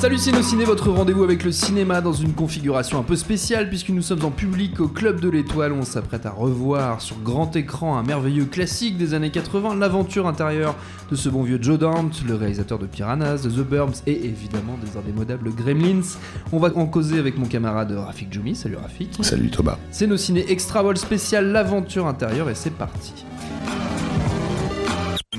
Salut 0.00 0.16
Ciné, 0.16 0.64
votre 0.64 0.88
rendez-vous 0.88 1.24
avec 1.24 1.44
le 1.44 1.52
cinéma 1.52 2.00
dans 2.00 2.14
une 2.14 2.32
configuration 2.32 2.98
un 2.98 3.02
peu 3.02 3.16
spéciale 3.16 3.68
puisque 3.68 3.90
nous 3.90 4.00
sommes 4.00 4.24
en 4.24 4.30
public 4.30 4.80
au 4.80 4.88
Club 4.88 5.20
de 5.20 5.28
l'Étoile 5.28 5.72
on 5.72 5.82
s'apprête 5.82 6.24
à 6.24 6.30
revoir 6.30 7.02
sur 7.02 7.18
grand 7.18 7.54
écran 7.54 7.98
un 7.98 8.02
merveilleux 8.02 8.46
classique 8.46 8.96
des 8.96 9.12
années 9.12 9.30
80, 9.30 9.74
l'aventure 9.74 10.26
intérieure 10.26 10.74
de 11.10 11.16
ce 11.16 11.28
bon 11.28 11.42
vieux 11.42 11.58
Joe 11.60 11.78
Dante, 11.78 12.22
le 12.26 12.34
réalisateur 12.34 12.78
de 12.78 12.86
Piranhas, 12.86 13.42
de 13.42 13.50
The 13.50 13.68
Burbs 13.68 13.96
et 14.06 14.24
évidemment 14.24 14.78
des 14.82 14.98
indémodables 14.98 15.54
Gremlins. 15.54 16.16
On 16.50 16.58
va 16.58 16.74
en 16.76 16.86
causer 16.86 17.18
avec 17.18 17.36
mon 17.36 17.44
camarade 17.44 17.92
Rafik 17.92 18.32
Djoumi. 18.32 18.56
Salut 18.56 18.76
Rafik. 18.76 19.18
Salut 19.20 19.50
Thomas. 19.50 19.76
C'est 19.90 20.06
nos 20.06 20.16
ciné 20.16 20.50
extra 20.50 20.82
spécial 20.96 21.52
l'aventure 21.52 22.06
intérieure 22.06 22.48
et 22.48 22.54
c'est 22.54 22.72
parti. 22.72 23.12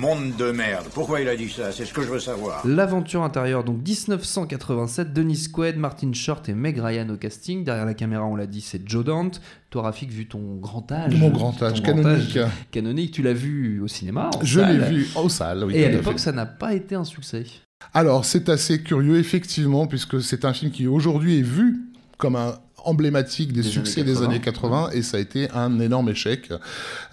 Monde 0.02 0.36
de 0.36 0.50
merde. 0.50 0.88
Pourquoi 0.96 1.22
il 1.22 1.28
a 1.28 1.36
dit 1.36 1.48
ça? 1.48 1.72
C'est 1.72 1.86
ce 1.86 1.94
que 1.94 2.02
je 2.02 2.08
veux 2.08 2.20
savoir. 2.20 2.66
L'aventure 2.66 3.22
intérieure, 3.22 3.64
donc 3.64 3.88
1987, 3.88 5.14
Denis 5.14 5.46
Quaid, 5.54 5.78
Martin 5.78 6.12
Short 6.12 6.50
et 6.50 6.56
Meg 6.56 6.80
Ryan 6.80 7.08
au 7.10 7.18
casting. 7.18 7.64
Derrière 7.64 7.86
la 7.86 7.94
caméra, 7.94 8.26
on 8.26 8.36
l'a 8.36 8.48
dit, 8.48 8.62
c'est 8.62 8.82
Joe 8.90 9.06
Dante. 9.06 9.42
Toi, 9.70 9.84
Rafik, 9.84 10.10
vu 10.10 10.28
ton 10.28 10.56
grand 10.56 10.92
âge. 10.92 11.16
Mon 11.16 11.30
grand 11.30 11.62
âge, 11.62 11.84
canonique. 11.84 12.36
âge 12.36 12.50
canonique, 12.72 13.12
tu 13.12 13.22
l'as 13.22 13.34
vu 13.34 13.80
au 13.80 13.88
cinéma. 13.88 14.32
en 14.36 14.44
Je 14.44 14.60
l'ai 14.62 14.80
vu 14.80 15.08
en 15.14 15.30
salle, 15.30 15.66
oui. 15.66 15.76
Et 15.76 15.86
à 15.86 15.90
l'époque, 15.90 16.18
ça 16.18 16.32
n'a 16.32 16.48
pas 16.48 16.74
été 16.74 16.96
un 16.96 17.04
succès. 17.04 17.46
Alors, 17.94 18.26
c'est 18.26 18.50
assez 18.50 18.82
curieux, 18.82 19.20
effectivement, 19.20 19.86
puisque 19.86 20.20
c'est 20.20 20.46
un 20.46 20.54
film 20.54 20.72
qui 20.72 20.88
aujourd'hui 20.88 21.38
est 21.38 21.44
vu 21.44 21.80
comme 22.18 22.36
un 22.36 22.56
emblématique 22.86 23.54
des, 23.54 23.62
Des 23.62 23.70
succès 23.70 24.02
années 24.02 24.12
des 24.12 24.16
80. 24.16 24.30
années 24.30 24.40
80 24.40 24.90
et 24.94 25.02
ça 25.02 25.18
a 25.18 25.20
été 25.20 25.50
un 25.54 25.80
énorme 25.80 26.10
échec. 26.10 26.50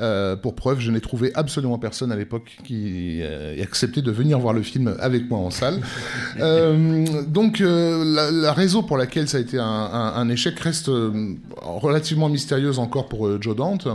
Euh, 0.00 0.36
pour 0.36 0.54
preuve, 0.54 0.80
je 0.80 0.90
n'ai 0.90 1.00
trouvé 1.00 1.30
absolument 1.34 1.78
personne 1.78 2.10
à 2.12 2.16
l'époque 2.16 2.56
qui 2.64 3.20
euh, 3.22 3.54
ait 3.56 3.62
accepté 3.62 4.02
de 4.02 4.10
venir 4.10 4.38
voir 4.38 4.54
le 4.54 4.62
film 4.62 4.94
avec 5.00 5.28
moi 5.30 5.38
en 5.40 5.50
salle. 5.50 5.80
Euh, 6.40 7.22
donc 7.26 7.60
euh, 7.60 8.04
la, 8.04 8.30
la 8.30 8.52
raison 8.52 8.82
pour 8.82 8.96
laquelle 8.96 9.28
ça 9.28 9.38
a 9.38 9.40
été 9.40 9.58
un, 9.58 9.64
un- 9.64 10.12
un 10.14 10.28
échec 10.28 10.58
reste 10.60 10.88
relativement 11.60 12.28
mystérieuse 12.28 12.78
encore 12.78 13.08
pour 13.08 13.40
Joe 13.42 13.56
Dante. 13.56 13.88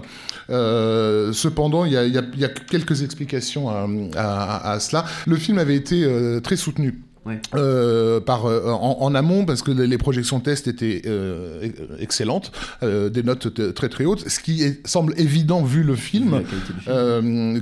Cependant, 1.33 1.85
il 1.85 1.93
y 1.93 1.97
a, 1.97 2.05
y 2.05 2.17
y 2.17 2.47
quelques 2.69 3.01
explications 3.03 3.69
à, 3.69 3.87
à- 4.15 4.71
à 4.73 4.79
cela. 4.79 5.05
Le 5.25 5.35
film 5.37 5.57
avait 5.57 5.75
été 5.75 6.05
très 6.43 6.55
soutenu. 6.55 7.01
Ouais. 7.25 7.39
Euh, 7.55 8.19
par 8.19 8.45
euh, 8.47 8.69
en, 8.69 8.97
en 8.99 9.15
amont 9.15 9.45
parce 9.45 9.61
que 9.61 9.71
les 9.71 9.97
projections 9.97 10.41
test 10.41 10.67
étaient 10.67 11.03
euh, 11.05 11.69
excellentes, 11.99 12.51
des 12.81 13.23
notes 13.23 13.73
très 13.73 13.87
très 13.87 14.03
hautes, 14.05 14.27
ce 14.27 14.39
qui 14.41 14.61
est- 14.63 14.85
semble 14.85 15.13
évident 15.17 15.63
vu 15.63 15.83
le 15.83 15.95
film, 15.95 16.41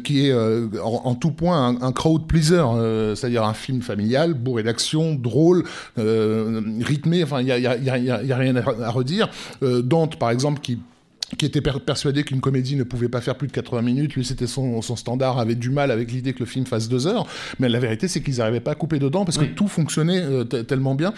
qui 0.03 0.25
est 0.27 0.33
en, 0.33 1.01
en 1.05 1.15
tout 1.15 1.31
point 1.31 1.67
un, 1.67 1.81
un 1.81 1.91
crowd 1.91 2.25
pleaser, 2.27 2.63
c'est-à-dire 3.15 3.43
un 3.43 3.53
film 3.53 3.81
familial, 3.81 4.33
bourré 4.33 4.63
d'action, 4.63 5.13
drôle, 5.13 5.63
rythmé, 5.97 7.23
enfin 7.23 7.41
il 7.41 7.47
y 7.47 7.51
a, 7.51 7.57
il 7.57 7.63
y 7.63 7.67
a- 7.67 7.97
y 7.97 8.09
a- 8.09 8.23
y 8.23 8.33
rien 8.33 8.55
à, 8.55 8.89
redire. 8.89 9.29
Dante 9.61 10.17
par 10.17 10.31
exemple 10.31 10.59
qui 10.61 10.79
qui 11.37 11.45
était 11.45 11.61
per- 11.61 11.79
persuadé 11.85 12.23
qu'une 12.23 12.41
comédie 12.41 12.75
ne 12.75 12.83
pouvait 12.83 13.07
pas 13.09 13.21
faire 13.21 13.35
plus 13.35 13.47
de 13.47 13.53
80 13.53 13.81
minutes. 13.81 14.15
Lui, 14.15 14.25
c'était 14.25 14.47
son, 14.47 14.81
son 14.81 14.95
standard, 14.95 15.39
avait 15.39 15.55
du 15.55 15.69
mal 15.69 15.89
avec 15.91 16.11
l'idée 16.11 16.33
que 16.33 16.39
le 16.39 16.45
film 16.45 16.65
fasse 16.65 16.89
deux 16.89 17.07
heures. 17.07 17.25
Mais 17.59 17.69
la 17.69 17.79
vérité, 17.79 18.07
c'est 18.07 18.21
qu'ils 18.21 18.37
n'arrivaient 18.37 18.59
pas 18.59 18.71
à 18.71 18.75
couper 18.75 18.99
dedans 18.99 19.23
parce 19.25 19.37
Oui. 19.37 19.49
que 19.49 19.53
tout 19.55 19.67
fonctionnait 19.67 20.21
euh, 20.21 20.43
te- 20.43 20.57
tellement 20.61 20.95
bien. 20.95 21.13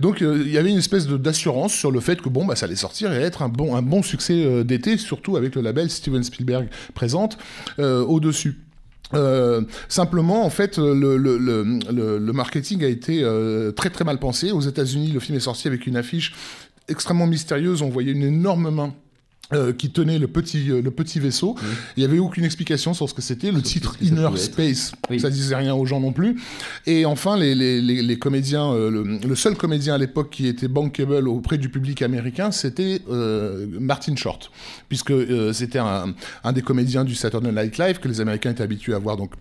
Donc, 0.00 0.22
euh, 0.22 0.42
il 0.44 0.50
y 0.52 0.58
avait 0.58 0.70
une 0.70 0.78
espèce 0.78 1.06
d'assurance 1.06 1.72
sur 1.74 1.90
le 1.90 2.00
fait 2.00 2.20
que 2.20 2.28
bon, 2.28 2.44
bah, 2.46 2.56
ça 2.56 2.66
allait 2.66 2.76
sortir 2.76 3.12
et 3.12 3.16
être 3.16 3.42
un 3.42 3.48
bon, 3.48 3.76
un 3.76 3.82
bon 3.82 4.02
succès 4.02 4.44
euh, 4.44 4.64
d'été, 4.64 4.96
surtout 4.96 5.36
avec 5.36 5.54
le 5.54 5.62
label 5.62 5.90
Steven 5.90 6.22
Spielberg 6.22 6.68
présente 6.94 7.36
au-dessus. 7.78 8.58
Euh, 9.14 9.62
simplement, 9.88 10.44
en 10.44 10.50
fait, 10.50 10.76
le, 10.78 10.92
le, 11.16 11.16
le, 11.38 11.62
le- 11.90 12.18
le 12.18 12.32
marketing 12.32 12.84
a 12.84 12.88
été 12.88 13.20
euh, 13.22 13.72
très 13.72 13.88
très 13.90 14.04
mal 14.04 14.18
pensé. 14.18 14.50
Aux 14.52 14.60
États-Unis, 14.60 15.12
le 15.12 15.20
film 15.20 15.36
est 15.38 15.40
sorti 15.40 15.66
avec 15.66 15.86
une 15.86 15.96
affiche 15.96 16.34
extrêmement 16.88 17.26
mystérieuse. 17.26 17.80
On 17.82 17.88
voyait 17.88 18.12
une 18.12 18.22
énorme 18.22 18.70
main. 18.70 18.94
Euh, 19.54 19.72
qui 19.72 19.90
tenait 19.90 20.18
le 20.18 20.28
petit, 20.28 20.70
euh, 20.70 20.82
le 20.82 20.90
petit 20.90 21.20
vaisseau. 21.20 21.56
Il 21.96 22.00
n'y 22.00 22.04
avait 22.04 22.18
aucune 22.18 22.44
explication 22.44 22.92
sur 22.94 23.08
ce 23.08 23.14
que 23.14 23.22
c'était. 23.22 23.50
Le 23.50 23.60
Sur 23.60 23.62
titre 23.68 23.96
Inner. 24.02 24.28
Space, 24.36 24.92
Oui. 25.08 25.18
ça 25.20 25.30
disait 25.30 25.56
rien 25.56 25.74
aux 25.74 25.86
gens 25.86 26.00
non 26.00 26.12
plus. 26.12 26.36
Et 26.86 27.06
enfin, 27.06 27.36
les, 27.36 27.54
les, 27.54 27.80
les, 27.80 28.02
les 28.02 28.18
comédiens, 28.18 28.72
euh, 28.72 28.90
le, 28.90 29.18
le 29.26 29.34
seul 29.34 29.56
comédien 29.56 29.94
à 29.94 29.98
l'époque 29.98 30.30
qui 30.30 30.46
était 30.46 30.68
bankable 30.68 31.28
auprès 31.28 31.56
du 31.58 31.68
public 31.70 32.02
américain, 32.02 32.50
c'était 32.50 33.00
euh, 33.10 33.66
Martin 33.80 34.16
Short, 34.16 34.50
puisque 34.88 35.10
euh, 35.12 35.52
c'était 35.52 35.78
un, 35.78 36.14
un 36.44 36.52
des 36.52 36.62
comédiens 36.62 37.04
du 37.04 37.14
Saturday 37.14 37.52
Night 37.52 37.78
Live 37.78 37.98
que 38.00 38.08
les 38.08 38.20
Américains 38.20 38.50
étaient 38.50 38.62
habitués 38.62 38.94
à 38.94 38.98
voir 38.98 39.16
donc 39.16 39.32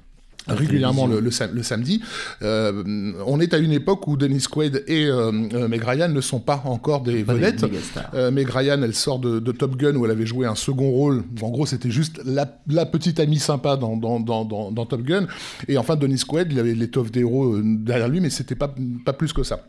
régulièrement 0.47 1.08
le, 1.08 1.19
le, 1.19 1.31
sam- 1.31 1.52
le 1.53 1.63
samedi. 1.63 2.02
Euh, 2.41 3.13
on 3.25 3.40
est 3.40 3.53
à 3.53 3.58
une 3.58 3.72
époque 3.72 4.08
où 4.08 4.18
Dennis 4.18 4.46
Quaid 4.50 4.84
et 4.88 5.06
euh, 5.06 5.31
euh, 5.53 5.68
Meg 5.68 5.84
Ryan 5.84 6.09
ne 6.09 6.22
sont 6.22 6.40
pas 6.40 6.62
encore 6.66 7.02
des 7.02 7.24
Pas 7.24 7.34
vedettes. 7.34 7.66
Euh, 8.13 8.31
Meg 8.31 8.50
Ryan, 8.50 8.81
elle 8.81 8.94
sort 8.94 9.19
de, 9.19 9.40
de 9.40 9.52
Top 9.52 9.75
Gun 9.78 9.96
où 9.96 10.06
elle 10.06 10.12
avait 10.12 10.25
joué 10.25 10.47
un 10.47 10.56
second 10.56 10.90
rôle. 10.90 11.24
En 11.41 11.50
gros, 11.50 11.66
c'était 11.66 11.91
juste 11.91 12.22
la, 12.25 12.59
la 12.68 12.85
petite 12.85 13.19
amie 13.19 13.40
sympa 13.40 13.78
dans, 13.78 13.97
dans, 13.97 14.19
dans, 14.19 14.46
dans, 14.46 14.72
dans 14.72 14.85
Top 14.85 15.03
Gun. 15.03 15.28
Et 15.68 15.78
enfin, 15.78 15.96
Dennis 15.96 16.24
Quaid, 16.28 16.52
il 16.52 16.59
avait 16.59 16.74
l'étoffe 16.75 17.12
d'héros 17.12 17.53
euh, 17.56 17.62
derrière 17.64 18.08
lui, 18.09 18.19
mais 18.19 18.29
c'était 18.29 18.56
pas, 18.56 18.74
pas 19.06 19.14
plus 19.14 19.34
que 19.34 19.44
ça. 19.44 19.59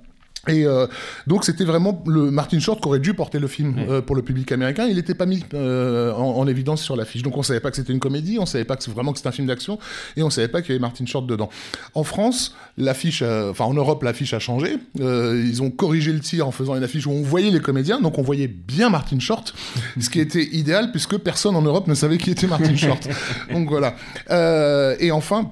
Et 0.46 0.64
euh, 0.64 0.86
donc 1.26 1.44
c'était 1.44 1.64
vraiment 1.64 2.02
le 2.06 2.30
Martin 2.30 2.60
Short 2.60 2.80
qui 2.80 2.88
aurait 2.88 3.00
dû 3.00 3.12
porter 3.12 3.38
le 3.38 3.48
film 3.48 3.74
euh, 3.78 4.00
pour 4.00 4.14
le 4.14 4.22
public 4.22 4.50
américain. 4.52 4.86
Il 4.86 4.96
n'était 4.96 5.14
pas 5.14 5.26
mis 5.26 5.44
euh, 5.54 6.12
en, 6.12 6.38
en 6.38 6.46
évidence 6.46 6.82
sur 6.82 6.96
l'affiche. 6.96 7.22
Donc 7.22 7.36
on 7.36 7.42
savait 7.42 7.60
pas 7.60 7.70
que 7.70 7.76
c'était 7.76 7.92
une 7.92 7.98
comédie, 7.98 8.38
on 8.38 8.46
savait 8.46 8.64
pas 8.64 8.76
que 8.76 8.84
c'est 8.84 8.90
vraiment 8.90 9.12
que 9.12 9.18
c'était 9.18 9.28
un 9.28 9.32
film 9.32 9.48
d'action, 9.48 9.78
et 10.16 10.22
on 10.22 10.30
savait 10.30 10.48
pas 10.48 10.62
qu'il 10.62 10.70
y 10.70 10.72
avait 10.72 10.80
Martin 10.80 11.06
Short 11.06 11.26
dedans. 11.26 11.50
En 11.94 12.04
France, 12.04 12.54
l'affiche, 12.76 13.22
enfin 13.22 13.64
en 13.64 13.74
Europe, 13.74 14.02
l'affiche 14.02 14.32
a 14.32 14.38
changé. 14.38 14.78
Euh, 15.00 15.44
ils 15.46 15.62
ont 15.62 15.70
corrigé 15.70 16.12
le 16.12 16.20
tir 16.20 16.46
en 16.46 16.52
faisant 16.52 16.76
une 16.76 16.84
affiche 16.84 17.06
où 17.06 17.10
on 17.10 17.22
voyait 17.22 17.50
les 17.50 17.60
comédiens, 17.60 18.00
donc 18.00 18.18
on 18.18 18.22
voyait 18.22 18.48
bien 18.48 18.90
Martin 18.90 19.18
Short, 19.18 19.54
ce 20.00 20.08
qui 20.08 20.20
était 20.20 20.44
idéal 20.44 20.90
puisque 20.90 21.18
personne 21.18 21.56
en 21.56 21.62
Europe 21.62 21.88
ne 21.88 21.94
savait 21.94 22.18
qui 22.18 22.30
était 22.30 22.46
Martin 22.46 22.76
Short. 22.76 23.08
donc 23.52 23.68
voilà. 23.68 23.96
Euh, 24.30 24.96
et 25.00 25.10
enfin. 25.10 25.50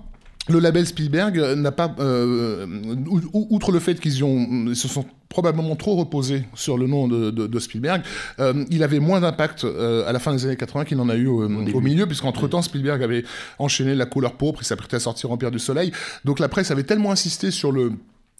Le 0.48 0.58
label 0.60 0.86
Spielberg 0.86 1.38
n'a 1.56 1.72
pas, 1.72 1.94
euh, 1.98 2.66
ou- 3.08 3.20
ou- 3.32 3.46
outre 3.50 3.72
le 3.72 3.80
fait 3.80 3.98
qu'ils 3.98 4.22
ont, 4.24 4.66
ils 4.68 4.76
se 4.76 4.86
sont 4.88 5.04
probablement 5.28 5.74
trop 5.76 5.96
reposés 5.96 6.44
sur 6.54 6.78
le 6.78 6.86
nom 6.86 7.08
de, 7.08 7.30
de- 7.30 7.46
de 7.48 7.58
Spielberg, 7.58 8.02
euh, 8.38 8.64
il 8.70 8.82
avait 8.84 9.00
moins 9.00 9.20
d'impact 9.20 9.64
euh, 9.64 10.08
à 10.08 10.12
la 10.12 10.18
fin 10.20 10.32
des 10.32 10.46
années 10.46 10.56
80 10.56 10.84
qu'il 10.84 10.96
n'en 10.98 11.08
a 11.08 11.16
eu 11.16 11.26
au, 11.26 11.48
au 11.74 11.80
milieu, 11.80 12.06
puisqu'entre 12.06 12.46
temps 12.48 12.62
Spielberg 12.62 13.02
avait 13.02 13.24
enchaîné 13.58 13.94
La 13.96 14.06
couleur 14.06 14.34
pourpre, 14.34 14.60
il 14.62 14.66
s'apprêtait 14.66 14.96
à 14.96 15.00
sortir 15.00 15.32
Empire 15.32 15.50
du 15.50 15.58
Soleil, 15.58 15.90
donc 16.24 16.38
la 16.38 16.48
presse 16.48 16.70
avait 16.70 16.84
tellement 16.84 17.10
insisté 17.10 17.50
sur 17.50 17.72
le 17.72 17.92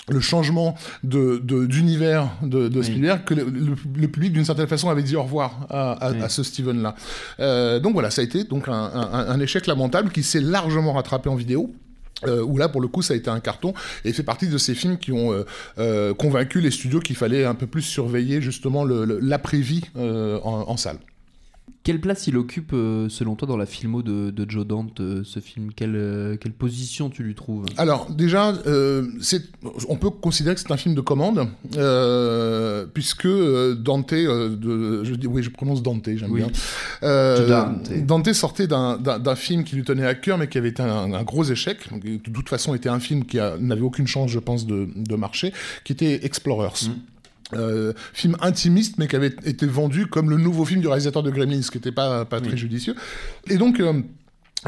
le 0.09 0.21
changement 0.21 0.77
de 1.03 1.41
de- 1.43 1.67
d'univers 1.67 2.31
de, 2.43 2.69
Spielberg 2.82 3.25
que 3.25 3.35
le, 3.35 3.43
le- 3.47 3.75
le 3.97 4.06
public 4.08 4.32
d'une 4.32 4.44
certaine 4.44 4.69
façon 4.69 4.88
avait 4.88 5.03
dit 5.03 5.17
au 5.17 5.23
revoir 5.25 5.67
à, 5.69 5.93
à- 5.94 6.12
Oui. 6.12 6.23
à 6.23 6.29
ce 6.29 6.44
Steven 6.44 6.81
là. 6.81 6.94
Euh, 7.41 7.81
donc 7.81 7.94
voilà, 7.94 8.11
ça 8.12 8.20
a 8.20 8.25
été 8.25 8.44
donc 8.44 8.69
un, 8.69 8.73
un- 8.73 9.26
un 9.29 9.41
échec 9.41 9.67
lamentable 9.67 10.11
qui 10.12 10.23
s'est 10.23 10.41
largement 10.41 10.93
rattrapé 10.93 11.29
en 11.29 11.35
vidéo. 11.35 11.75
Euh, 12.25 12.43
où 12.43 12.57
là 12.57 12.71
pour 12.71 12.81
le 12.81 12.89
coup 12.89 13.03
ça 13.03 13.13
a 13.13 13.17
été 13.17 13.29
un 13.29 13.41
carton 13.41 13.75
et 14.05 14.13
fait 14.15 14.23
partie 14.23 14.49
de 14.49 14.57
ces 14.57 14.75
films 14.75 14.97
qui 14.97 15.13
ont 15.13 15.35
euh, 15.35 15.45
euh, 15.79 16.15
convaincu 16.15 16.63
les 16.63 16.71
studios 16.71 17.01
qu'il 17.01 17.15
fallait 17.15 17.45
un 17.45 17.55
peu 17.55 17.67
plus 17.67 17.83
surveiller 17.83 18.41
justement 18.41 18.87
l'après-vie 18.87 19.83
euh, 19.99 20.41
en 20.43 20.77
salle. 20.79 20.99
Quelle 21.83 22.01
place 22.01 22.27
il 22.27 22.37
occupe, 22.37 22.73
euh, 22.73 23.09
selon 23.09 23.37
toi, 23.37 23.47
dans 23.47 23.57
la 23.57 23.65
filmo 23.67 24.03
de, 24.03 24.31
de 24.31 24.51
Joe 24.51 24.67
Dante, 24.67 24.99
euh, 25.01 25.23
ce 25.25 25.39
film? 25.39 25.71
Quelle, 25.73 25.95
euh, 25.95 26.37
quelle 26.37 26.51
position 26.53 27.11
tu 27.11 27.23
lui 27.23 27.37
trouves? 27.37 27.65
Alors 27.77 28.11
déjà, 28.11 28.55
euh, 28.67 29.07
c'est- 29.21 29.45
on 29.89 29.95
peut 29.97 30.11
considérer 30.11 30.57
que 30.57 30.61
c'est 30.61 30.73
un 30.73 30.77
film 30.77 30.97
de 30.97 31.01
commande, 31.01 31.47
euh, 31.77 32.87
puisque 32.93 33.29
Dante, 33.29 34.13
euh, 34.15 34.57
de, 34.57 35.05
je 35.05 35.15
dis, 35.15 35.27
oui, 35.29 35.43
je 35.45 35.51
prononce 35.51 35.81
Dante, 35.83 36.09
j'aime 36.17 36.31
Oui. 36.33 36.41
bien. 36.41 36.51
Euh, 37.05 37.47
Dante. 37.49 37.93
Dante 38.05 38.33
sortait 38.33 38.67
d'un- 38.67 38.99
film 39.37 39.63
qui 39.65 39.77
lui 39.77 39.85
tenait 39.85 40.07
à 40.07 40.15
cœur, 40.15 40.39
mais 40.39 40.49
qui 40.49 40.59
avait 40.59 40.71
été 40.71 40.83
un, 40.83 41.13
un 41.13 41.23
gros 41.23 41.45
échec. 41.45 41.79
Donc, 41.91 42.03
De 42.05 42.17
toute 42.33 42.49
façon, 42.49 42.75
était 42.75 42.89
un 42.89 43.01
film 43.01 43.25
qui 43.25 43.37
n'avait 43.61 43.83
aucune 43.83 44.07
chance, 44.07 44.31
je 44.31 44.39
pense, 44.39 44.67
de, 44.67 44.89
de 44.97 45.15
marcher, 45.17 45.53
qui 45.85 45.93
était 45.93 46.25
Explorers. 46.25 46.89
Euh, 47.52 47.93
film 48.12 48.37
intimiste, 48.40 48.98
mais 48.98 49.06
qui 49.06 49.14
avait 49.14 49.34
été 49.44 49.66
vendu 49.66 50.06
comme 50.06 50.31
le 50.31 50.37
nouveau 50.37 50.64
film 50.64 50.81
du 50.81 50.88
réalisateur 50.88 51.22
de 51.22 51.31
Gremlins, 51.31 51.62
ce 51.62 51.70
qui 51.70 51.78
n'était 51.78 51.93
pas, 51.93 52.25
pas 52.25 52.40
très 52.40 52.56
judicieux. 52.56 52.96
Et 53.48 53.56
donc, 53.56 53.78
euh, 53.78 54.02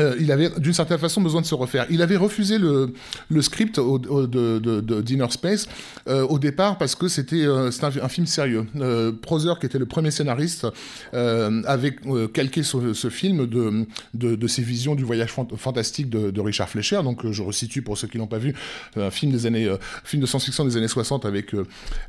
euh, 0.00 0.14
il 0.20 0.30
avait 0.32 0.50
d'une 0.58 0.72
certaine 0.72 0.98
façon 0.98 1.20
besoin 1.20 1.40
de 1.40 1.46
se 1.46 1.54
refaire. 1.54 1.86
Il 1.90 2.02
avait 2.02 2.16
refusé 2.16 2.58
le, 2.58 2.92
le 3.30 3.42
script 3.42 3.78
au- 3.78 3.98
au- 4.08 4.26
de, 4.26 4.58
de, 4.58 5.00
Dinner 5.00 5.26
Space 5.30 5.68
euh, 6.08 6.26
au 6.26 6.38
départ 6.38 6.78
parce 6.78 6.94
que 6.94 7.08
c'était 7.08 7.44
euh, 7.44 7.70
un, 7.82 8.04
un 8.04 8.08
film 8.08 8.26
sérieux. 8.26 8.66
Euh, 8.76 9.12
Proser, 9.12 9.52
qui 9.60 9.66
était 9.66 9.78
le 9.78 9.86
premier 9.86 10.10
scénariste, 10.10 10.66
euh, 11.14 11.62
avait 11.66 11.96
calqué 12.32 12.62
ce, 12.62 12.92
ce 12.92 13.08
film 13.10 13.46
de, 13.46 13.86
de, 14.14 14.46
ses 14.46 14.62
visions 14.62 14.94
du 14.94 15.04
voyage 15.04 15.30
fant- 15.32 15.48
fantastique 15.56 16.08
de, 16.10 16.40
Richard 16.40 16.68
Fleischer. 16.68 17.00
Donc 17.02 17.30
je 17.30 17.42
resitue 17.42 17.82
pour 17.82 17.96
ceux 17.98 18.08
qui 18.08 18.18
l'ont 18.18 18.26
pas 18.26 18.38
vu, 18.38 18.54
un 18.96 19.10
film 19.10 19.32
des 19.32 19.46
années, 19.46 19.68
film 20.04 20.22
de 20.22 20.26
science-fiction 20.26 20.64
des 20.64 20.76
années 20.76 20.88
60 20.88 21.24
avec 21.24 21.54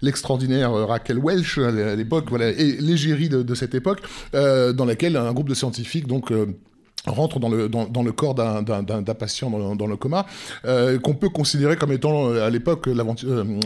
l'extraordinaire 0.01 0.71
Raquel 0.71 1.19
Welch 1.19 1.57
à 1.57 1.95
l'époque, 1.95 2.25
voilà, 2.29 2.49
et 2.49 2.77
l'égérie 2.79 3.29
de, 3.29 3.55
cette 3.55 3.75
époque, 3.75 4.01
dans 4.33 4.85
laquelle 4.85 5.17
un 5.17 5.33
groupe 5.33 5.49
de 5.49 5.53
scientifiques 5.53 6.07
donc 6.07 6.31
rentre 7.07 7.39
dans 7.39 7.49
le, 7.49 7.69
dans, 7.69 7.85
dans 7.87 8.03
le 8.03 8.11
corps 8.11 8.35
d'un- 8.35 8.63
patient 9.13 9.49
dans 9.49 9.71
le, 9.71 9.75
dans 9.75 9.87
le 9.87 9.95
coma, 9.97 10.25
euh, 10.65 10.99
qu'on 10.99 11.13
peut 11.13 11.29
considérer 11.29 11.75
comme 11.75 11.91
étant 11.91 12.27
euh, 12.29 12.45
à 12.45 12.49
l'époque 12.49 12.87
euh, 12.87 12.93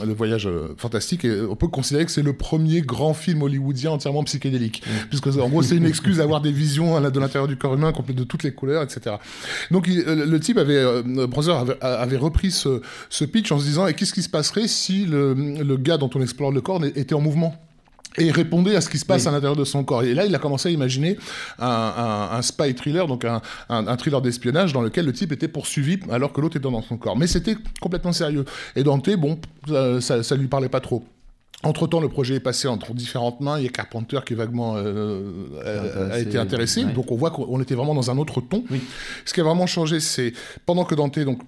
le 0.06 0.14
voyage 0.14 0.48
fantastique, 0.78 1.26
et 1.26 1.42
on 1.42 1.56
peut 1.56 1.68
considérer 1.68 2.06
que 2.06 2.12
c'est 2.12 2.22
le 2.24 2.34
premier 2.34 2.82
grand 2.82 3.14
film 3.14 3.42
hollywoodien 3.42 3.92
entièrement 3.92 4.24
psychédélique, 4.24 4.84
puisque 5.10 5.28
en 5.28 5.50
gros 5.50 5.62
c'est 5.64 5.76
une 5.76 5.86
excuse 5.86 6.20
à 6.20 6.24
avoir 6.24 6.42
des 6.42 6.52
visions 6.52 7.00
de 7.02 7.20
l'intérieur 7.20 7.48
du 7.48 7.58
corps 7.58 7.74
humain 7.74 7.92
complètes 7.92 8.18
de 8.18 8.24
toutes 8.24 8.44
les 8.44 8.54
couleurs, 8.54 8.84
etc. 8.84 9.16
Donc 9.72 9.88
il- 9.88 10.04
le 10.04 10.40
type 10.40 10.58
avait, 10.58 10.78
euh, 10.78 11.02
Brother 11.28 11.56
avait, 11.58 11.78
avait 11.82 12.18
repris 12.18 12.52
ce, 12.52 12.82
ce 13.10 13.26
pitch 13.26 13.52
en 13.52 13.60
se 13.60 13.66
disant 13.66 13.88
et 13.88 13.94
qu'est-ce 13.94 14.14
qui 14.14 14.24
se 14.24 14.30
passerait 14.30 14.68
si 14.68 15.06
le, 15.06 15.34
le 15.34 15.78
gars 15.78 15.98
dont 15.98 16.10
on 16.16 16.22
explore 16.22 16.52
le 16.52 16.62
corps 16.62 16.84
était 16.86 17.16
en 17.16 17.22
mouvement? 17.22 17.56
Et 18.18 18.32
répondait 18.32 18.76
à 18.76 18.82
ce 18.82 18.90
qui 18.90 18.98
se 19.00 19.06
passe 19.06 19.24
Oui. 19.24 19.28
à 19.30 19.32
l'intérieur 19.32 19.56
de 19.56 19.64
son 19.66 19.84
corps. 19.84 20.04
Et 20.04 20.14
là, 20.14 20.26
il 20.26 20.36
a 20.36 20.40
commencé 20.40 20.70
à 20.70 20.72
imaginer 20.72 21.18
un, 21.60 21.66
un- 21.68 22.38
un 22.38 22.42
spy 22.42 22.76
thriller, 22.76 23.08
donc 23.08 23.26
un, 23.26 23.42
un- 23.70 23.98
thriller 23.98 24.22
d'espionnage 24.22 24.72
dans 24.74 24.82
lequel 24.82 25.06
le 25.06 25.14
type 25.14 25.32
était 25.32 25.48
poursuivi 25.48 26.00
alors 26.12 26.32
que 26.34 26.40
l'autre 26.42 26.58
était 26.58 26.70
dans 26.70 26.82
son 26.82 26.98
corps. 26.98 27.18
Mais 27.18 27.28
c'était 27.28 27.56
complètement 27.82 28.12
sérieux. 28.14 28.46
Et 28.76 28.84
Dante, 28.84 29.10
bon, 29.18 29.40
ça, 30.00 30.24
ça, 30.24 30.36
lui 30.36 30.48
parlait 30.48 30.70
pas 30.70 30.80
trop. 30.82 31.04
Entre-temps, 31.66 32.02
le 32.02 32.10
projet 32.10 32.36
est 32.36 32.40
passé 32.42 32.68
entre 32.68 32.94
différentes 32.94 33.40
mains. 33.40 33.58
Il 33.58 33.64
y 33.64 33.68
a 33.68 33.70
Carpenter 33.70 34.20
qui 34.26 34.34
vaguement 34.34 34.76
euh, 34.76 35.22
euh, 35.64 36.12
a 36.12 36.20
été 36.20 36.38
intéressé. 36.38 36.84
ouais. 36.84 36.92
Donc 36.92 37.10
on 37.12 37.16
voit 37.16 37.32
qu'on 37.32 37.62
était 37.62 37.74
vraiment 37.76 37.96
dans 37.96 38.12
un 38.12 38.18
autre 38.18 38.42
ton. 38.42 38.66
Oui. 38.70 38.82
Ce 39.26 39.34
qui 39.34 39.40
a 39.40 39.44
vraiment 39.46 39.66
changé, 39.66 40.02
c'est 40.02 40.34
pendant 40.66 40.84
que 40.84 40.94
Dante 40.94 41.18
donc 41.20 41.40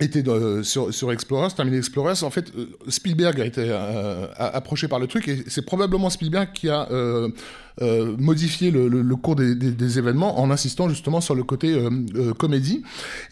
était 0.00 0.26
euh, 0.28 0.62
sur, 0.62 0.94
sur 0.94 1.10
Explorers, 1.12 1.52
terminé 1.54 1.78
Explorers, 1.78 2.22
en 2.22 2.30
fait, 2.30 2.52
euh, 2.56 2.66
Spielberg 2.88 3.40
a 3.40 3.44
été 3.44 3.62
euh, 3.64 4.26
approché 4.36 4.86
par 4.88 4.98
le 5.00 5.06
truc 5.08 5.26
et 5.28 5.42
c'est 5.48 5.64
probablement 5.64 6.08
Spielberg 6.08 6.50
qui 6.54 6.68
a 6.68 6.88
euh, 6.92 7.28
euh, 7.82 8.14
modifié 8.18 8.70
le, 8.70 8.88
le- 8.88 9.02
le 9.02 9.16
cours 9.16 9.34
des, 9.36 9.54
des- 9.54 9.70
des 9.72 9.98
événements 9.98 10.40
en 10.40 10.50
insistant 10.50 10.88
justement 10.88 11.20
sur 11.20 11.34
le 11.34 11.42
côté 11.42 11.72
euh, 11.74 12.32
comédie. 12.34 12.82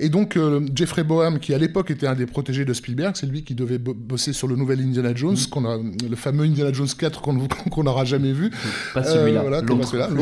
Et 0.01 0.09
donc 0.09 0.37
euh, 0.37 0.61
Jeffrey 0.75 1.05
Boham, 1.05 1.39
qui 1.39 1.55
à 1.55 1.59
l'époque 1.59 1.91
était 1.93 2.07
un 2.09 2.15
des 2.15 2.27
protégés 2.27 2.65
de 2.65 2.73
Spielberg, 2.73 3.15
c'est 3.17 3.27
lui 3.27 3.45
qui 3.45 3.55
devait 3.55 3.79
bo- 3.79 3.95
bosser 3.95 4.33
sur 4.33 4.49
le 4.49 4.57
nouvel 4.57 4.81
Indiana 4.81 5.15
Jones, 5.15 5.37
qu'on 5.51 5.65
a, 5.67 5.79
le 5.79 6.17
fameux 6.17 6.45
Indiana 6.45 6.73
Jones 6.73 6.89
4 6.99 7.21
qu'on 7.23 7.39
qu'on 7.71 7.85
n'aura 7.85 8.05
jamais 8.05 8.33
vu. 8.33 8.51
Pas 8.95 9.03
celui-là, 9.05 9.41
voilà, 9.43 9.63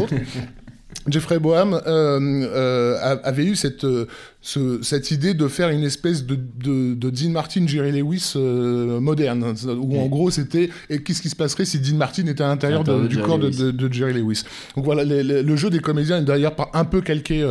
Jeffrey 1.09 1.39
Boham 1.39 1.75
euh, 1.75 1.81
euh, 1.87 3.17
avait 3.23 3.45
eu 3.45 3.57
cette, 3.57 3.85
euh, 3.85 4.07
ce- 4.41 4.81
cette 4.83 5.11
idée 5.11 5.35
de 5.35 5.49
faire 5.49 5.69
une 5.69 5.83
espèce 5.85 6.25
de, 6.25 6.35
de, 6.37 6.95
de 6.95 7.11
Dean 7.11 7.31
Martin, 7.31 7.67
Jerry 7.67 7.93
Lewis 7.93 8.33
euh, 8.37 9.01
moderne, 9.01 9.55
où 9.79 9.99
en 10.01 10.07
gros 10.07 10.31
c'était 10.31 10.71
et 10.89 11.03
qu'est-ce 11.03 11.21
qui 11.23 11.29
se 11.29 11.37
passerait 11.37 11.65
si 11.65 11.79
Dean 11.79 11.97
Martin 11.97 12.27
était 12.27 12.43
à 12.45 12.49
l'intérieur 12.49 12.85
de- 12.85 13.07
du 13.07 13.15
Jerry 13.17 13.27
corps 13.27 13.39
de, 13.39 13.93
Jerry 13.93 14.15
Lewis. 14.15 14.45
Donc 14.77 14.85
voilà, 14.85 15.05
le, 15.05 15.57
jeu 15.57 15.71
des 15.71 15.81
comédiens 15.81 16.19
est 16.19 16.25
d'ailleurs 16.25 16.55
un 16.73 16.85
peu 16.85 17.01
calqué 17.01 17.43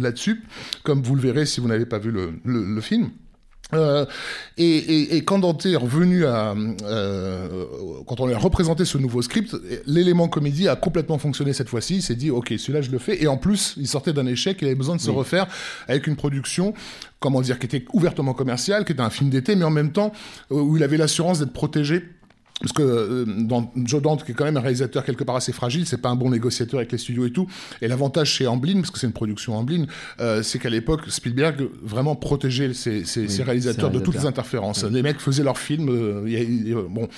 là-dessus, 0.00 0.42
comme 0.82 1.02
vous 1.02 1.14
le 1.14 1.22
verrez 1.22 1.46
si 1.46 1.60
vous 1.60 1.68
n'avez 1.68 1.86
pas 1.86 1.98
vu 1.98 2.10
le, 2.10 2.30
le- 2.44 2.64
le 2.74 2.80
film. 2.80 3.10
Euh, 3.74 4.04
et, 4.58 4.64
et- 4.76 5.16
et 5.16 5.24
quand 5.24 5.38
Dante 5.38 5.64
est 5.66 5.76
revenu 5.76 6.24
à, 6.26 6.54
euh, 6.82 7.64
quand 8.06 8.20
on 8.20 8.26
lui 8.26 8.34
a 8.34 8.38
représenté 8.38 8.84
ce 8.84 8.98
nouveau 8.98 9.22
script, 9.22 9.56
l'élément 9.86 10.28
comédie 10.28 10.68
a 10.68 10.76
complètement 10.76 11.18
fonctionné 11.18 11.52
cette 11.52 11.68
fois-ci. 11.68 11.96
Il 11.96 12.02
s'est 12.02 12.14
dit, 12.16 12.30
ok, 12.30 12.52
celui-là 12.56 12.82
je 12.82 12.90
le 12.90 12.98
fais. 12.98 13.22
Et 13.22 13.26
en 13.28 13.36
plus, 13.36 13.74
il 13.76 13.86
sortait 13.86 14.12
d'un 14.12 14.26
échec, 14.26 14.58
il 14.60 14.66
avait 14.66 14.74
besoin 14.74 14.96
de 14.96 15.00
se 15.00 15.10
refaire 15.10 15.46
avec 15.88 16.06
une 16.06 16.16
production, 16.16 16.74
comment 17.20 17.40
dire, 17.40 17.58
qui 17.58 17.66
était 17.66 17.84
ouvertement 17.92 18.34
commerciale, 18.34 18.84
qui 18.84 18.92
était 18.92 19.00
un 19.02 19.10
film 19.10 19.30
d'été, 19.30 19.54
mais 19.56 19.64
en 19.64 19.70
même 19.70 19.92
temps 19.92 20.12
euh, 20.52 20.56
où 20.60 20.76
il 20.76 20.82
avait 20.82 20.96
l'assurance 20.96 21.38
d'être 21.38 21.52
protégé. 21.52 22.04
Parce 22.60 22.72
que 22.72 22.82
euh, 22.82 23.24
dans 23.26 23.72
Joe 23.74 24.02
Dante, 24.02 24.22
qui 24.24 24.32
est 24.32 24.34
quand 24.34 24.44
même 24.44 24.58
un 24.58 24.60
réalisateur 24.60 25.02
quelque 25.04 25.24
part 25.24 25.36
assez 25.36 25.52
fragile, 25.52 25.86
c'est 25.86 25.96
pas 26.00 26.10
un 26.10 26.14
bon 26.14 26.28
négociateur 26.30 26.78
avec 26.78 26.92
les 26.92 26.98
studios 26.98 27.24
et 27.24 27.30
tout. 27.32 27.46
Et 27.80 27.88
l'avantage 27.88 28.30
chez 28.32 28.46
Amblin, 28.46 28.74
parce 28.80 28.90
que 28.90 28.98
c'est 28.98 29.06
une 29.06 29.14
production 29.14 29.56
Amblin, 29.56 29.86
euh, 30.20 30.42
c'est 30.42 30.58
qu'à 30.58 30.68
l'époque, 30.68 31.02
Spielberg 31.08 31.68
vraiment 31.82 32.14
protégeait 32.16 32.74
ses, 32.74 33.04
ses- 33.06 33.28
ses 33.28 33.42
réalisateurs 33.42 33.90
de 33.90 33.98
toutes 33.98 34.14
les 34.16 34.26
interférences. 34.26 34.84
Les 34.84 35.02
mecs 35.02 35.20
faisaient 35.20 35.42
leurs 35.42 35.58
films, 35.58 35.88
euh, 35.88 36.28
y 36.28 36.72
a- 36.74 36.82
bon, 36.88 37.08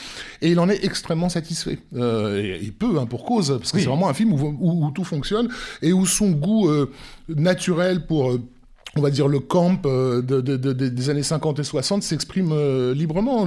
et 0.43 0.53
il 0.53 0.61
en 0.61 0.69
est 0.69 0.85
extrêmement 0.85 1.29
satisfait. 1.29 1.79
Euh, 1.97 2.39
et 2.41 2.61
il 2.63 2.73
peut, 2.73 2.99
hein, 3.01 3.07
pour 3.07 3.25
cause, 3.25 3.49
parce 3.59 3.73
que 3.73 3.79
Oui. 3.79 3.83
c'est 3.83 3.89
vraiment 3.89 4.09
un 4.09 4.15
film 4.15 4.33
où, 4.33 4.39
où- 4.61 4.87
où 4.87 4.91
tout 4.93 5.05
fonctionne 5.05 5.49
et 5.83 5.93
où 5.93 6.07
son 6.07 6.31
goût 6.31 6.69
euh, 6.69 6.89
naturel 7.29 8.07
pour 8.07 8.31
euh, 8.31 8.41
on 8.97 9.01
va 9.01 9.11
dire 9.11 9.29
le 9.29 9.41
camp 9.41 9.87
euh, 9.87 10.21
de, 10.21 10.41
de- 10.41 10.57
de- 10.57 10.73
de- 10.73 10.89
des 10.89 11.11
années 11.11 11.23
50 11.23 11.59
et 11.59 11.65
60 11.65 12.03
s'exprime 12.03 12.51
euh, 12.53 12.95
librement. 12.95 13.47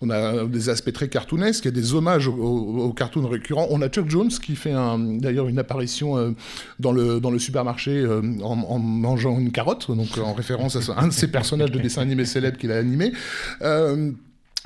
On, 0.00 0.08
a, 0.10 0.44
des 0.46 0.68
aspects 0.68 0.92
très 0.92 1.08
cartoonesques, 1.08 1.64
il 1.64 1.68
y 1.68 1.78
a 1.78 1.80
des 1.80 1.94
hommages 1.94 2.28
aux, 2.28 2.92
cartoons 2.92 3.26
récurrents. 3.28 3.66
On 3.70 3.82
a 3.82 3.88
Chuck 3.88 4.08
Jones 4.08 4.28
qui 4.28 4.54
fait 4.54 4.74
d'ailleurs 5.18 5.48
une 5.48 5.58
apparition 5.58 6.16
euh, 6.16 6.30
dans, 6.78 6.92
le, 6.92 7.20
supermarché 7.38 8.06
en, 8.42 8.78
mangeant 8.78 9.38
une 9.38 9.50
carotte, 9.50 9.90
donc 9.90 10.18
en 10.18 10.32
référence 10.34 10.76
à 10.88 11.00
un 11.00 11.08
de 11.08 11.12
ses 11.12 11.28
personnages 11.28 11.70
de 11.70 11.78
dessin 11.78 12.02
animé 12.02 12.24
célèbre 12.24 12.58
qu'il 12.58 12.70
a 12.72 12.76
animé. 12.78 13.12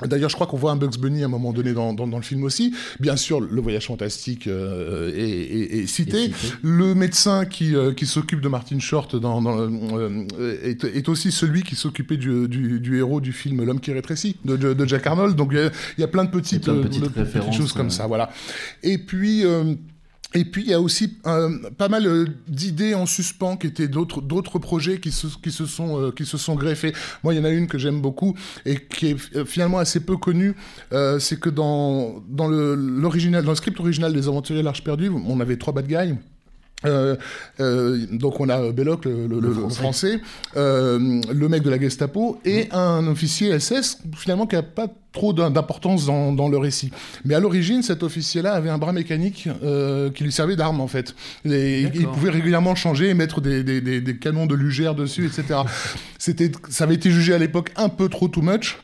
D'ailleurs, 0.05 0.29
je 0.29 0.35
crois 0.35 0.45
qu'on 0.45 0.57
voit 0.57 0.71
un 0.71 0.75
Bugs 0.75 0.97
Bunny 0.99 1.23
à 1.23 1.25
un 1.25 1.29
moment 1.29 1.53
donné 1.53 1.73
dans, 1.73 1.91
dans, 1.93 2.05
dans 2.07 2.17
le 2.17 2.23
film 2.23 2.43
aussi. 2.43 2.73
Bien 2.99 3.15
sûr, 3.15 3.39
le 3.39 3.61
voyage 3.61 3.87
fantastique 3.87 4.45
euh, 4.45 5.11
est, 5.15 5.19
est- 5.21 5.79
est 5.79 5.87
cité. 5.87 6.25
Est 6.25 6.33
cité. 6.35 6.53
Le 6.61 6.93
médecin 6.93 7.45
qui, 7.45 7.75
euh, 7.75 7.93
qui 7.93 8.05
s'occupe 8.05 8.39
de 8.41 8.47
Martin 8.47 8.77
Short 8.79 9.15
dans, 9.15 9.43
euh, 9.47 10.25
est, 10.63 11.09
aussi 11.09 11.31
celui 11.31 11.63
qui 11.63 11.75
s'occupait 11.75 12.17
du, 12.17 12.47
du, 12.47 12.79
du 12.79 12.97
héros 12.97 13.21
du 13.21 13.33
film 13.33 13.63
L'homme 13.65 13.79
qui 13.79 13.91
rétrécit 13.91 14.35
de, 14.45 14.55
de- 14.55 14.73
de 14.73 14.85
Jack 14.87 15.07
Arnold. 15.07 15.35
Donc 15.35 15.49
il 15.51 15.57
y 15.57 15.61
a, 15.61 15.71
il 15.97 16.01
y 16.01 16.03
a 16.03 16.07
plein 16.07 16.25
de 16.25 16.29
petites, 16.31 16.63
plein 16.65 16.75
de 16.75 16.87
petites 16.87 17.53
choses 17.53 17.73
comme 17.73 17.89
ça. 17.89 18.05
Voilà. 18.07 18.29
Et 18.83 18.97
puis. 18.99 19.43
Et 20.33 20.43
puis 20.43 20.63
il 20.63 20.69
y 20.69 20.73
a 20.73 20.81
aussi 20.81 21.17
euh, 21.25 21.57
pas 21.77 21.87
mal 21.87 22.05
euh, 22.05 22.25
d'idées 22.47 22.93
en 22.93 23.05
suspens 23.05 23.55
qui 23.55 23.67
étaient 23.67 23.87
d'autres 23.87 24.21
d'autres 24.21 24.59
projets 24.59 24.99
qui 24.99 25.11
se 25.11 25.27
qui 25.41 25.51
se 25.51 25.65
sont 25.65 26.01
euh, 26.01 26.11
qui 26.11 26.25
se 26.25 26.37
sont 26.37 26.55
greffés. 26.55 26.93
Moi, 27.23 27.33
il 27.33 27.37
y 27.37 27.39
en 27.39 27.45
a 27.45 27.49
une 27.49 27.67
que 27.67 27.77
j'aime 27.77 28.01
beaucoup 28.01 28.35
et 28.65 28.77
qui 28.77 29.07
est 29.07 29.35
euh, 29.35 29.45
finalement 29.45 29.77
assez 29.77 30.01
peu 30.01 30.17
connue. 30.17 30.55
Euh, 30.91 31.19
c'est 31.19 31.39
que 31.39 31.49
dans 31.49 32.21
dans 32.27 32.47
le 32.47 32.75
l'original 32.75 33.43
dans 33.45 33.51
le 33.51 33.55
script 33.55 33.79
original 33.79 34.13
des 34.13 34.27
Aventuriers 34.27 34.61
de 34.61 34.65
l'Arche 34.65 34.83
perdue, 34.83 35.09
on 35.09 35.39
avait 35.39 35.57
trois 35.57 35.73
bad 35.73 35.87
guys. 35.87 36.15
Euh, 36.85 37.15
euh, 37.59 38.05
donc 38.11 38.39
on 38.39 38.49
a 38.49 38.71
Belloc, 38.71 39.05
le, 39.05 39.25
le- 39.25 39.39
le- 39.39 39.51
français. 39.51 39.79
français, 39.81 40.19
euh, 40.57 41.21
le 41.33 41.49
mec 41.49 41.63
de 41.63 41.71
la 41.71 41.79
Gestapo 41.79 42.39
et 42.45 42.67
un 42.71 43.07
officier 43.07 43.59
SS 43.59 43.97
finalement 44.15 44.45
qui 44.45 44.55
a 44.55 44.61
pas 44.61 44.87
trop 45.11 45.33
d'im- 45.33 45.49
d'importance 45.49 46.05
dans, 46.05 46.31
dans 46.33 46.49
le 46.49 46.57
récit. 46.59 46.91
Mais 47.25 47.33
à 47.33 47.39
l'origine, 47.39 47.81
cet 47.81 48.03
officier-là 48.03 48.53
avait 48.53 48.69
un 48.69 48.77
bras 48.77 48.93
mécanique 48.93 49.49
euh, 49.63 50.11
qui 50.11 50.23
lui 50.23 50.31
servait 50.31 50.55
d'arme 50.55 50.79
en 50.79 50.87
fait. 50.87 51.15
Et 51.45 51.81
il 51.81 52.05
pouvait 52.07 52.29
régulièrement 52.29 52.75
changer 52.75 53.09
et 53.09 53.13
mettre 53.15 53.41
des, 53.41 53.63
des- 53.63 53.81
des- 53.81 53.99
des 54.01 54.17
canons 54.17 54.45
de 54.45 54.53
lugère 54.53 54.93
dessus, 54.93 55.25
etc. 55.25 55.61
C'était, 56.19 56.51
ça 56.69 56.83
avait 56.83 56.93
été 56.95 57.09
jugé 57.09 57.33
à 57.33 57.39
l'époque 57.39 57.71
un 57.75 57.89
peu 57.89 58.07
trop 58.07 58.27
too 58.27 58.43
much. 58.43 58.77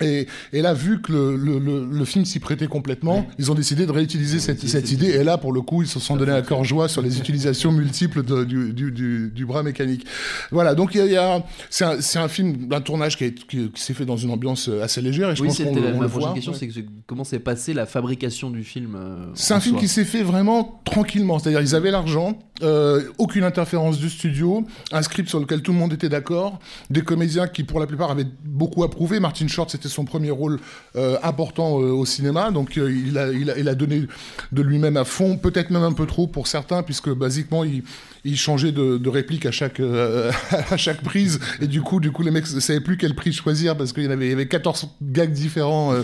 Et, 0.00 0.26
et, 0.52 0.62
là, 0.62 0.74
vu 0.74 1.00
que 1.00 1.10
le, 1.12 1.36
le, 1.36 1.86
le, 1.90 2.04
film 2.04 2.24
s'y 2.24 2.38
prêtait 2.38 2.66
complètement, 2.66 3.26
ils 3.38 3.50
ont 3.50 3.54
décidé 3.54 3.86
de 3.86 3.92
réutiliser 3.92 4.40
cette, 4.40 4.66
cette 4.66 4.92
idée. 4.92 5.08
Et 5.08 5.24
là, 5.24 5.38
pour 5.38 5.52
le 5.52 5.62
coup, 5.62 5.82
ils 5.82 5.88
se 5.88 5.98
sont 6.00 6.16
donné 6.16 6.32
à 6.32 6.42
cœur 6.42 6.64
joie 6.64 6.88
sur 6.88 7.00
les 7.00 7.18
utilisations 7.18 7.72
multiples 7.72 8.22
de, 8.22 8.44
du, 8.44 8.72
du, 8.72 8.92
du, 8.92 9.30
du, 9.34 9.46
bras 9.46 9.62
mécanique. 9.62 10.06
Voilà, 10.50 10.74
donc 10.74 10.94
il 10.94 11.06
y 11.06 11.16
a, 11.16 11.42
c'est 11.70 11.84
un, 11.84 12.22
un, 12.22 12.28
film 12.28 12.68
d'un 12.68 12.80
tournage 12.80 13.16
qui, 13.16 13.32
qui, 13.32 13.70
qui 13.70 13.82
s'est 13.82 13.94
fait 13.94 14.04
dans 14.04 14.16
une 14.16 14.30
ambiance 14.30 14.68
assez 14.68 15.00
légère. 15.00 15.30
Et 15.30 15.36
je 15.36 15.42
pense 15.42 15.56
c'était 15.56 15.92
ma 15.92 16.08
prochaine 16.08 16.34
question, 16.34 16.52
c'est 16.52 16.68
comment 17.06 17.24
s'est 17.24 17.38
passée 17.38 17.72
la 17.72 17.86
fabrication 17.86 18.50
du 18.50 18.64
film 18.64 18.96
euh, 18.96 19.26
C'est 19.34 19.54
un 19.54 19.60
film 19.60 19.78
qui 19.78 19.88
s'est 19.88 20.04
fait 20.04 20.22
vraiment 20.22 20.80
tranquillement. 20.84 21.38
C'est-à-dire, 21.38 21.60
ils 21.60 21.74
avaient 21.74 21.90
l'argent, 21.90 22.38
euh, 22.62 23.02
aucune 23.18 23.44
interférence 23.44 23.98
du 23.98 24.10
studio, 24.10 24.66
un 24.92 25.02
script 25.02 25.28
sur 25.28 25.40
lequel 25.40 25.62
tout 25.62 25.72
le 25.72 25.78
monde 25.78 25.92
était 25.92 26.08
d'accord, 26.08 26.58
des 26.90 27.02
comédiens 27.02 27.48
qui, 27.48 27.64
pour 27.64 27.80
la 27.80 27.86
plupart, 27.86 28.10
avaient 28.10 28.26
beaucoup 28.44 28.84
approuvé. 28.84 29.20
Martin 29.20 29.46
Short, 29.48 29.70
c'était 29.70 29.85
son 29.88 30.04
premier 30.04 30.30
rôle 30.30 30.58
euh, 30.96 31.16
important 31.22 31.80
euh, 31.80 31.90
au 31.90 32.04
cinéma, 32.04 32.50
donc 32.50 32.78
euh, 32.78 32.90
il 32.90 33.18
a, 33.18 33.32
il, 33.32 33.50
a, 33.50 33.58
il, 33.58 33.68
a, 33.68 33.74
donné 33.74 34.06
de 34.52 34.62
lui-même 34.62 34.96
à 34.96 35.04
fond, 35.04 35.36
peut-être 35.36 35.70
même 35.70 35.82
un 35.82 35.92
peu 35.92 36.06
trop 36.06 36.26
pour 36.26 36.46
certains, 36.46 36.82
puisque 36.82 37.10
basiquement 37.10 37.64
il, 37.64 37.82
il 38.24 38.36
changeait 38.36 38.72
de, 38.72 38.98
de, 38.98 39.08
réplique 39.08 39.46
à 39.46 39.50
chaque, 39.50 39.80
à 40.70 40.76
chaque 40.76 41.02
prise, 41.02 41.40
et 41.60 41.66
du 41.66 41.82
coup, 41.82 42.00
du 42.00 42.10
coup 42.10 42.22
les 42.22 42.30
mecs 42.30 42.52
ne 42.52 42.60
savaient 42.60 42.80
plus 42.80 42.96
quelle 42.96 43.14
prise 43.14 43.34
choisir, 43.34 43.76
parce 43.76 43.92
qu'il 43.92 44.04
y, 44.04 44.06
avait, 44.06 44.26
il 44.26 44.30
y 44.30 44.34
avait 44.34 44.48
14 44.48 44.88
gags 45.02 45.32
différents 45.32 45.94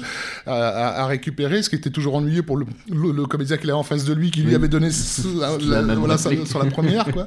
à, 0.46 0.52
à, 0.52 1.06
récupérer, 1.06 1.62
ce 1.62 1.70
qui 1.70 1.76
était 1.76 1.90
toujours 1.90 2.14
ennuyeux 2.14 2.42
pour 2.42 2.56
le, 2.56 2.66
le, 2.90 3.12
le 3.12 3.26
comédien 3.26 3.56
qui 3.56 3.64
avait 3.64 3.72
en 3.72 3.82
face 3.82 4.04
de 4.04 4.12
lui, 4.12 4.30
qui 4.30 4.42
lui 4.42 4.54
avait 4.54 4.68
donné 4.68 4.88
la, 5.36 5.82
la, 5.82 5.94
voilà, 5.94 6.18
sur 6.18 6.62
la 6.62 6.70
première. 6.70 7.06
Quoi. 7.06 7.26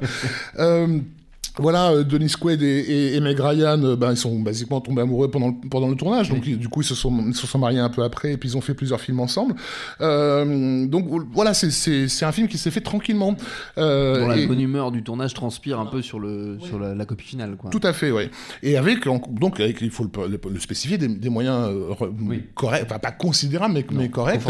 voilà, 1.58 1.90
euh, 1.90 2.04
Denis 2.04 2.32
Quaid 2.38 2.62
et, 2.62 2.66
et, 2.66 3.16
et, 3.16 3.20
Meg 3.20 3.38
Ryan, 3.38 3.82
euh, 3.82 3.96
ben, 3.96 4.10
ils 4.10 4.16
sont 4.16 4.38
basiquement 4.40 4.80
tombés 4.80 5.02
amoureux 5.02 5.30
pendant 5.30 5.48
le, 5.48 5.68
pendant 5.68 5.88
le 5.88 5.96
tournage. 5.96 6.28
Donc, 6.28 6.42
oui. 6.44 6.56
du 6.56 6.68
coup, 6.68 6.82
ils 6.82 6.86
se, 6.86 6.94
sont, 6.94 7.24
ils 7.26 7.34
se 7.34 7.46
sont 7.46 7.58
mariés 7.58 7.78
un 7.78 7.88
peu 7.88 8.02
après 8.02 8.32
et 8.32 8.36
puis 8.36 8.50
ils 8.50 8.56
ont 8.56 8.60
fait 8.60 8.74
plusieurs 8.74 9.00
films 9.00 9.20
ensemble. 9.20 9.54
Euh, 10.00 10.86
donc, 10.86 11.06
voilà, 11.32 11.54
c'est 11.54 12.24
un 12.24 12.32
film 12.32 12.48
qui 12.48 12.58
s'est 12.58 12.70
fait 12.70 12.80
tranquillement. 12.82 13.36
Euh, 13.78 14.20
bon, 14.20 14.28
la 14.28 14.36
et... 14.36 14.46
bonne 14.46 14.60
humeur 14.60 14.92
du 14.92 15.02
tournage 15.02 15.32
transpire 15.32 15.80
un 15.80 15.86
peu 15.86 16.02
sur, 16.02 16.20
le, 16.20 16.58
oui. 16.60 16.66
sur 16.66 16.78
la, 16.78 16.94
la, 16.94 17.04
copie 17.06 17.26
finale. 17.26 17.56
Quoi. 17.56 17.70
Tout 17.70 17.80
à 17.82 17.92
fait, 17.92 18.10
oui. 18.10 18.24
Et 18.62 18.76
avec, 18.76 19.04
donc, 19.04 19.60
avec, 19.60 19.80
il 19.80 19.90
faut 19.90 20.04
le, 20.04 20.28
le, 20.28 20.40
le 20.50 20.60
spécifier, 20.60 20.98
des, 20.98 21.08
des 21.08 21.28
moyens 21.30 21.68
euh, 21.70 21.94
oui. 22.20 22.44
corrects, 22.54 22.84
enfin 22.84 22.98
pas 22.98 23.12
considérables, 23.12 23.74
mais, 23.74 23.86
non, 23.90 24.02
mais 24.02 24.10
corrects, 24.10 24.42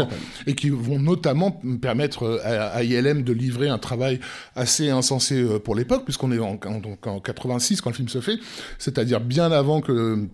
et 0.45 0.55
qui 0.55 0.69
vont 0.69 0.99
notamment 0.99 1.51
permettre 1.81 2.41
à, 2.43 2.67
à, 2.67 2.83
ILM 2.83 3.23
de 3.23 3.31
livrer 3.31 3.69
un 3.69 3.77
travail 3.77 4.19
assez 4.55 4.89
insensé 4.89 5.45
pour 5.63 5.75
l'époque, 5.75 6.03
puisqu'on 6.03 6.31
est 6.31 6.39
en, 6.39 6.59
en 6.65 6.96
en 7.05 7.19
86 7.19 7.81
quand 7.81 7.89
le 7.89 7.95
film 7.95 8.09
se 8.09 8.21
fait, 8.21 8.39
c'est-à-dire 8.77 9.19
bien 9.19 9.51
avant 9.51 9.81
que 9.81 10.27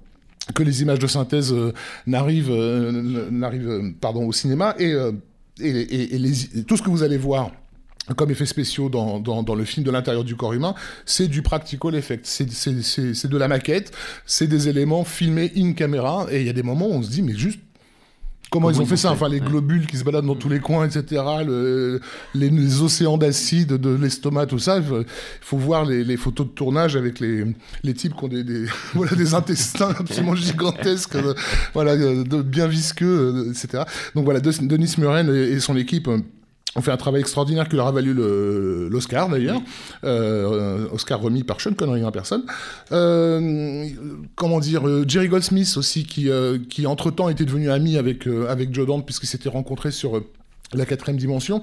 que 0.55 0.63
les 0.63 0.81
images 0.81 0.99
de 0.99 1.07
synthèse 1.07 1.53
euh, 1.53 1.71
n'arrivent 2.05 2.51
euh, 2.51 3.29
n'arrivent 3.31 3.69
euh, 3.69 3.91
pardon 4.01 4.25
au 4.25 4.33
cinéma 4.33 4.75
et, 4.77 4.93
et, 5.61 6.15
et, 6.15 6.63
tout 6.63 6.75
ce 6.75 6.81
que 6.81 6.89
vous 6.89 7.03
allez 7.03 7.17
voir 7.17 7.51
comme 8.17 8.31
effets 8.31 8.45
spéciaux 8.45 8.89
dans, 8.89 9.21
dans, 9.21 9.43
dans, 9.43 9.55
le 9.55 9.63
film 9.63 9.85
de 9.85 9.91
l'intérieur 9.91 10.25
du 10.25 10.35
corps 10.35 10.51
humain, 10.51 10.75
c'est 11.05 11.29
du 11.29 11.41
practical 11.41 11.95
effect, 11.95 12.25
c'est 12.25 13.27
de 13.29 13.37
la 13.37 13.47
maquette, 13.47 13.93
c'est 14.25 14.47
des 14.47 14.67
éléments 14.67 15.05
filmés 15.05 15.53
in 15.55 15.71
camera, 15.71 16.27
et 16.29 16.41
il 16.41 16.45
y 16.45 16.49
a 16.49 16.53
des 16.53 16.63
moments 16.63 16.87
où 16.87 16.95
on 16.95 17.01
se 17.01 17.09
dit, 17.09 17.21
mais 17.21 17.33
juste 17.33 17.61
Comment, 18.53 18.67
Comment 18.67 18.77
ils 18.77 18.83
ont 18.83 18.85
fait 18.85 18.97
ça 18.97 19.09
fait, 19.09 19.15
Enfin, 19.15 19.29
les 19.29 19.39
globules 19.39 19.87
qui 19.87 19.97
se 19.97 20.03
baladent 20.03 20.27
dans 20.27 20.35
tous 20.35 20.47
les 20.47 20.59
coins, 20.59 20.85
etc. 20.85 21.23
Le, 21.43 21.99
les, 22.35 22.51
les, 22.51 22.81
océans 22.83 23.17
d'acide 23.17 23.69
de 23.77 23.89
l'estomac, 23.95 24.45
tout 24.45 24.59
ça. 24.59 24.77
Il 24.77 25.05
faut 25.41 25.57
voir 25.57 25.85
les, 25.85 26.03
les, 26.03 26.17
photos 26.17 26.45
de 26.45 26.51
tournage 26.51 26.95
avec 26.95 27.19
les, 27.19 27.45
les 27.81 27.93
types 27.95 28.15
qui 28.15 28.23
ont 28.23 28.27
des, 28.27 28.43
des 28.43 28.65
voilà, 28.93 29.15
des 29.15 29.33
intestins 29.33 29.89
absolument 29.97 30.35
gigantesques, 30.35 31.15
euh, 31.15 31.33
voilà, 31.73 31.97
de, 31.97 32.41
bien 32.43 32.67
visqueux, 32.67 33.47
euh, 33.47 33.49
etc. 33.49 33.85
Donc 34.13 34.25
voilà, 34.25 34.39
Denis 34.39 34.93
Muren 34.99 35.33
et, 35.33 35.53
et 35.53 35.59
son 35.59 35.75
équipe 35.75 36.07
on 36.75 36.81
fait 36.81 36.91
un 36.91 36.97
travail 36.97 37.21
extraordinaire 37.21 37.69
qui 37.69 37.75
leur 37.75 37.87
a 37.87 37.91
valu 37.91 38.13
l'Oscar 38.89 39.29
d'ailleurs, 39.29 39.57
oui. 39.57 39.63
euh, 40.05 40.87
Oscar 40.91 41.21
remis 41.21 41.43
par 41.43 41.61
Sean 41.61 41.73
Connery 41.73 42.03
en 42.03 42.11
personne. 42.11 42.43
Euh, 42.91 43.87
comment 44.35 44.59
dire, 44.59 44.87
euh, 44.87 45.05
Jerry 45.07 45.27
Goldsmith 45.27 45.77
aussi 45.77 46.03
qui, 46.05 46.29
euh, 46.29 46.57
qui 46.69 46.87
entre 46.87 47.11
temps 47.11 47.29
était 47.29 47.45
devenu 47.45 47.69
ami 47.69 47.97
avec 47.97 48.27
avec 48.49 48.73
Joe 48.73 48.87
Dante 48.87 49.05
puisqu'ils 49.05 49.27
s'étaient 49.27 49.49
rencontrés 49.49 49.91
sur 49.91 50.21
la 50.73 50.87
quatrième 50.87 51.17
dimension, 51.19 51.61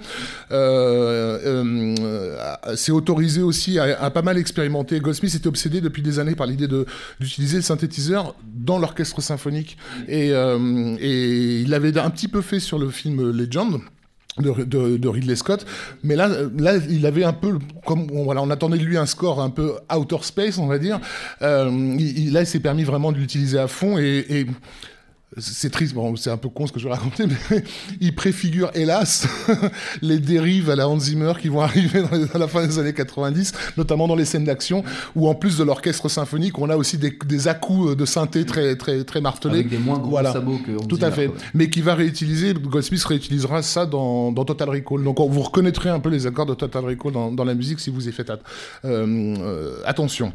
euh, 0.52 1.40
euh, 1.44 2.54
c'est 2.76 2.92
autorisé 2.92 3.42
aussi 3.42 3.80
à, 3.80 4.00
à, 4.00 4.10
pas 4.10 4.22
mal 4.22 4.38
expérimenter. 4.38 5.00
Goldsmith 5.00 5.34
était 5.34 5.48
obsédé 5.48 5.80
depuis 5.80 6.02
des 6.02 6.20
années 6.20 6.36
par 6.36 6.46
l'idée 6.46 6.68
d'utiliser 7.18 7.56
le 7.56 7.62
synthétiseur 7.62 8.36
dans 8.54 8.78
l'orchestre 8.78 9.20
symphonique. 9.20 9.76
Et, 10.06 10.30
euh, 10.32 10.96
et 11.00 11.62
il 11.62 11.70
l'avait 11.70 11.98
un 11.98 12.10
petit 12.10 12.28
peu 12.28 12.40
fait 12.40 12.60
sur 12.60 12.78
le 12.78 12.88
film 12.88 13.32
Legend. 13.32 13.80
De, 14.40 15.08
Ridley 15.08 15.36
Scott, 15.36 15.66
mais 16.02 16.16
là, 16.16 16.28
là, 16.58 16.76
il 16.88 17.06
avait 17.06 17.24
un 17.24 17.32
peu, 17.32 17.58
comme 17.86 18.06
on, 18.12 18.24
voilà, 18.24 18.42
on 18.42 18.50
attendait 18.50 18.78
de 18.78 18.84
lui 18.84 18.96
un 18.96 19.06
score 19.06 19.40
un 19.40 19.50
peu 19.50 19.74
outer 19.94 20.18
space, 20.22 20.58
on 20.58 20.66
va 20.66 20.78
dire. 20.78 21.00
Euh, 21.42 21.70
il, 21.98 22.32
là, 22.32 22.42
il 22.42 22.46
s'est 22.46 22.60
permis 22.60 22.84
vraiment 22.84 23.12
de 23.12 23.18
l'utiliser 23.18 23.58
à 23.58 23.68
fond 23.68 23.98
et 23.98 24.46
c'est 25.38 25.70
triste, 25.70 25.94
bon, 25.94 26.16
c'est 26.16 26.30
un 26.30 26.36
peu 26.36 26.48
con 26.48 26.66
ce 26.66 26.72
que 26.72 26.80
je 26.80 26.88
vais 26.88 26.94
raconter, 26.94 27.24
mais 27.26 27.62
il 28.00 28.14
préfigure, 28.14 28.70
hélas, 28.74 29.28
les 30.02 30.18
dérives 30.18 30.70
à 30.70 30.76
la 30.76 30.88
Hans 30.88 30.98
Zimmer 30.98 31.34
qui 31.40 31.48
vont 31.48 31.60
arriver 31.60 32.02
dans 32.02 32.16
les, 32.16 32.26
à 32.34 32.38
la 32.38 32.48
fin 32.48 32.66
des 32.66 32.78
années 32.80 32.92
90, 32.92 33.52
notamment 33.76 34.08
dans 34.08 34.16
les 34.16 34.24
scènes 34.24 34.44
d'action, 34.44 34.82
où 35.14 35.28
en 35.28 35.34
plus 35.36 35.56
de 35.56 35.62
l'orchestre 35.62 36.08
symphonique, 36.08 36.58
on 36.58 36.68
a 36.68 36.76
aussi 36.76 36.98
des, 36.98 37.16
des 37.26 37.46
à-coups 37.46 37.96
de 37.96 38.04
synthé 38.04 38.44
très, 38.44 38.74
très, 38.74 39.04
très 39.04 39.20
martelés. 39.20 39.60
Avec 39.60 39.68
des 39.68 39.78
moins 39.78 39.98
gros 39.98 40.10
voilà. 40.10 40.32
sabots 40.32 40.58
que 40.66 40.72
Hans 40.72 40.86
Tout 40.86 40.98
à 41.00 41.12
fait. 41.12 41.30
Mais 41.54 41.70
qui 41.70 41.80
va 41.80 41.94
réutiliser, 41.94 42.52
Goldsmith 42.54 43.04
réutilisera 43.04 43.62
ça 43.62 43.86
dans, 43.86 44.32
dans 44.32 44.44
Total 44.44 44.68
Recall. 44.68 45.04
Donc 45.04 45.18
vous 45.20 45.42
reconnaîtrez 45.42 45.90
un 45.90 46.00
peu 46.00 46.08
les 46.08 46.26
accords 46.26 46.46
de 46.46 46.54
Total 46.54 46.84
Recall 46.84 47.12
dans, 47.12 47.30
dans 47.30 47.44
la 47.44 47.54
musique 47.54 47.78
si 47.78 47.90
vous 47.90 48.08
y 48.08 48.12
faites 48.12 48.30
at 48.30 48.40
euh, 48.84 49.36
euh, 49.38 49.82
attention. 49.84 50.32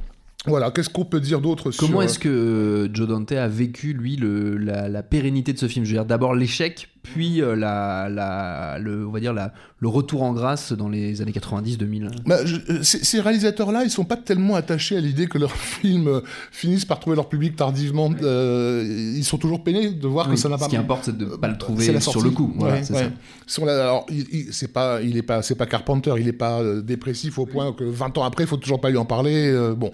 Voilà, 0.47 0.71
qu'est-ce 0.71 0.89
qu'on 0.89 1.05
peut 1.05 1.19
dire 1.19 1.41
d'autre 1.41 1.71
sur... 1.71 1.85
Comment 1.85 2.01
est-ce 2.01 2.19
que 2.19 2.29
euh, 2.29 2.93
Joe 2.93 3.07
Dante 3.07 3.31
a 3.31 3.47
vécu, 3.47 3.93
lui, 3.93 4.15
le, 4.15 4.57
la, 4.57 4.89
la, 4.89 5.03
pérennité 5.03 5.53
de 5.53 5.59
ce 5.59 5.67
film? 5.67 5.85
Je 5.85 5.91
veux 5.91 5.97
dire, 5.97 6.05
d'abord 6.05 6.35
l'échec, 6.35 6.89
puis 7.05 7.41
euh, 7.41 7.55
la, 7.55 8.09
la, 8.09 8.77
le, 8.79 9.07
on 9.07 9.11
va 9.11 9.19
dire 9.19 9.33
la, 9.33 9.53
le 9.79 9.89
retour 9.89 10.23
en 10.23 10.33
grâce 10.33 10.71
dans 10.71 10.89
les 10.89 11.21
années 11.21 11.31
90-2000 11.31 12.09
bah, 12.25 12.37
Ces 12.81 13.21
réalisateurs-là, 13.21 13.83
ils 13.83 13.91
sont 13.91 14.05
pas 14.05 14.17
tellement 14.17 14.55
attachés 14.55 14.97
à 14.97 14.99
l'idée 14.99 15.27
que 15.27 15.37
leurs 15.37 15.51
films 15.55 16.07
euh, 16.07 16.21
finissent 16.51 16.85
par 16.85 16.99
trouver 16.99 17.15
leur 17.15 17.29
public 17.29 17.55
tardivement. 17.55 18.09
Euh, 18.23 19.13
ils 19.15 19.23
sont 19.23 19.37
toujours 19.37 19.63
peinés 19.63 19.91
de 19.91 20.07
voir 20.07 20.27
oui, 20.27 20.35
que 20.35 20.39
ça 20.39 20.49
n'a 20.49 20.57
pas... 20.57 20.65
Ce 20.65 20.69
qui 20.69 20.77
importe, 20.77 21.05
c'est 21.05 21.17
de 21.17 21.25
ne 21.25 21.35
pas 21.35 21.49
le 21.49 21.57
trouver 21.57 21.99
sur 21.99 22.21
le 22.23 22.31
coup. 22.31 22.53
Voilà, 22.55 22.75
ouais, 22.75 23.69
alors, 23.69 24.05
il, 24.09 24.47
c'est 24.51 24.71
pas, 24.71 25.01
il 25.01 25.17
est 25.17 25.21
pas, 25.21 25.41
c'est 25.41 25.55
pas 25.55 25.65
Carpenter, 25.65 26.13
il 26.19 26.27
est 26.27 26.33
pas 26.33 26.61
euh, 26.61 26.81
dépressif 26.81 27.37
au 27.37 27.45
point 27.45 27.73
que 27.73 27.83
20 27.83 28.17
ans 28.17 28.23
après, 28.23 28.45
il 28.45 28.47
faut 28.47 28.57
toujours 28.57 28.79
pas 28.81 28.89
lui 28.89 28.97
en 28.97 29.05
parler. 29.05 29.47
Euh, 29.47 29.75
bon. 29.75 29.91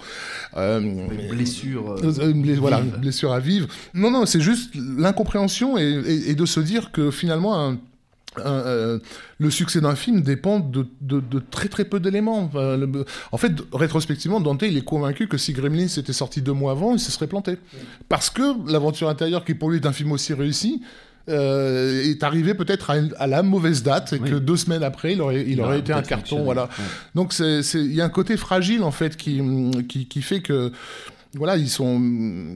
blessure. 1.32 1.96
Voilà, 2.60 2.82
blessure 2.82 3.34
à 3.34 3.40
vivre. 3.40 3.68
Non, 3.94 4.12
non, 4.12 4.26
c'est 4.26 4.42
juste 4.42 4.74
l'incompréhension 4.76 5.78
et, 5.78 5.84
et, 5.84 6.30
et, 6.32 6.36
de 6.36 6.46
se 6.46 6.60
dire 6.60 6.92
que 6.92 7.01
finalement, 7.10 7.58
un, 7.58 7.80
euh, 8.40 9.00
le 9.40 9.50
succès 9.50 9.82
d'un 9.82 9.96
film 9.96 10.22
dépend 10.22 10.60
de, 10.60 10.88
de, 11.02 11.20
de, 11.20 11.40
très 11.40 11.68
très 11.68 11.84
peu 11.84 12.00
d'éléments. 12.00 12.50
En 13.32 13.38
fait, 13.38 13.52
rétrospectivement, 13.74 14.40
Dante 14.40 14.62
il 14.62 14.78
est 14.78 14.86
convaincu 14.86 15.28
que 15.28 15.38
si 15.38 15.52
Gremlins 15.52 15.88
était 15.88 16.14
sorti 16.14 16.42
deux 16.42 16.54
mois 16.54 16.72
avant, 16.72 16.94
il 16.94 17.00
se 17.00 17.12
serait 17.12 17.28
planté. 17.28 17.58
Parce 18.08 18.30
que 18.30 18.72
l'aventure 18.72 19.10
intérieure, 19.10 19.44
qui 19.44 19.54
pour 19.54 19.70
lui 19.70 19.80
est 19.80 19.86
un 19.86 19.92
film 19.92 20.14
aussi 20.14 20.34
réussi, 20.34 20.82
euh, 21.28 22.04
est 22.04 22.24
arrivé 22.24 22.54
peut-être 22.54 22.90
à, 22.90 22.96
à, 23.18 23.28
la 23.28 23.44
mauvaise 23.44 23.84
date 23.84 24.14
et 24.14 24.20
oui. 24.20 24.30
que 24.30 24.36
deux 24.36 24.58
semaines 24.58 24.84
après, 24.84 25.14
il 25.14 25.22
aurait, 25.22 25.44
il 25.46 25.60
aurait 25.60 25.80
été 25.80 25.92
un 25.92 26.02
carton. 26.02 26.44
Voilà. 26.44 26.64
Ouais. 26.64 26.86
Donc 27.16 27.38
il 27.38 27.94
y 27.94 28.02
a 28.02 28.06
un 28.06 28.10
côté 28.10 28.38
fragile 28.38 28.84
en 28.84 28.92
fait 28.92 29.18
qui, 29.18 29.42
qui, 29.90 30.08
qui 30.08 30.22
fait 30.22 30.42
que 30.42 30.72
voilà, 31.36 31.58
ils 31.58 31.70
sont 31.70 32.02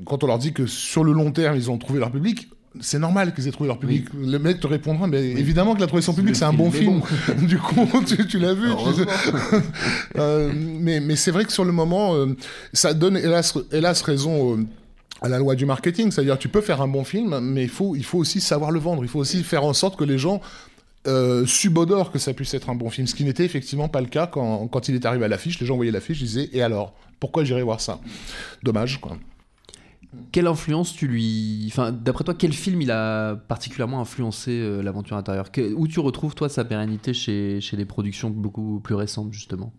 quand 0.05 0.23
on 0.23 0.27
leur 0.27 0.39
dit 0.39 0.53
que 0.53 0.65
sur 0.65 1.03
le 1.03 1.11
long 1.11 1.31
terme 1.31 1.55
ils 1.55 1.69
ont 1.69 1.77
trouvé 1.77 1.99
leur 1.99 2.11
public, 2.11 2.49
c'est 2.81 2.99
normal 2.99 3.33
qu'ils 3.33 3.47
aient 3.47 3.51
trouvé 3.51 3.67
leur 3.67 3.79
public. 3.79 4.05
Oui. 4.13 4.29
Le 4.31 4.39
mec 4.39 4.59
te 4.59 4.67
répondra, 4.67 5.07
mais 5.07 5.19
oui. 5.19 5.35
évidemment 5.37 5.73
qu'il 5.75 5.83
a 5.83 5.87
trouvé 5.87 6.01
son 6.01 6.13
public, 6.13 6.35
c'est 6.35 6.45
un 6.45 6.53
bon 6.53 6.71
film. 6.71 6.99
Bon. 6.99 7.45
du 7.45 7.57
coup, 7.57 7.87
tu, 8.05 8.27
tu 8.27 8.39
l'as 8.39 8.53
vu. 8.53 8.69
Tu... 8.95 9.01
euh, 10.19 10.51
mais 10.55 10.99
mais 10.99 11.15
c'est 11.15 11.31
vrai 11.31 11.45
que 11.45 11.51
sur 11.51 11.65
le 11.65 11.71
moment, 11.71 12.15
euh, 12.15 12.35
ça 12.73 12.93
donne 12.93 13.17
hélas, 13.17 13.57
hélas 13.71 14.01
raison. 14.01 14.57
Euh, 14.57 14.63
à 15.21 15.29
la 15.29 15.39
loi 15.39 15.55
du 15.55 15.65
marketing, 15.65 16.11
c'est-à-dire 16.11 16.37
tu 16.37 16.49
peux 16.49 16.59
faire 16.59 16.81
un 16.81 16.89
bon 16.89 17.05
film, 17.05 17.39
mais 17.39 17.63
il 17.63 17.69
faut, 17.69 17.95
il 17.95 18.03
faut 18.03 18.17
aussi 18.17 18.41
savoir 18.41 18.69
le 18.69 18.81
vendre, 18.81 19.01
il 19.01 19.07
faut 19.07 19.19
aussi 19.19 19.43
faire 19.43 19.63
en 19.63 19.73
sorte 19.73 19.97
que 19.97 20.03
les 20.03 20.17
gens 20.17 20.41
euh, 21.07 21.45
subodore 21.45 22.11
que 22.11 22.17
ça 22.17 22.33
puisse 22.33 22.53
être 22.53 22.69
un 22.69 22.75
bon 22.75 22.89
film, 22.89 23.05
ce 23.05 23.13
qui 23.13 23.23
n'était 23.23 23.45
effectivement 23.45 23.87
pas 23.87 24.01
le 24.01 24.07
cas 24.07 24.27
quand, 24.27 24.67
quand 24.67 24.89
il 24.89 24.95
est 24.95 25.05
arrivé 25.05 25.25
à 25.25 25.27
l'affiche. 25.27 25.59
Les 25.59 25.65
gens 25.65 25.75
voyaient 25.75 25.91
l'affiche, 25.91 26.19
ils 26.21 26.27
disaient 26.27 26.49
Et 26.51 26.61
alors? 26.61 26.93
Pourquoi 27.19 27.43
j'irai 27.43 27.61
voir 27.61 27.79
ça? 27.79 27.99
Dommage, 28.63 28.99
quoi. 28.99 29.17
Quelle 30.31 30.47
influence 30.47 30.93
tu 30.93 31.07
lui. 31.07 31.65
Enfin, 31.71 31.91
d'après 31.91 32.23
toi, 32.23 32.33
quel 32.37 32.53
film 32.53 32.81
il 32.81 32.91
a 32.91 33.35
particulièrement 33.35 34.01
influencé 34.01 34.51
euh, 34.51 34.81
l'aventure 34.81 35.17
intérieure? 35.17 35.51
Que... 35.51 35.73
Où 35.73 35.87
tu 35.87 35.99
retrouves, 35.99 36.35
toi, 36.35 36.49
sa 36.49 36.65
pérennité 36.65 37.13
chez, 37.13 37.59
chez 37.61 37.77
des 37.77 37.85
productions 37.85 38.29
beaucoup 38.29 38.79
plus 38.83 38.95
récentes, 38.95 39.31
justement? 39.33 39.73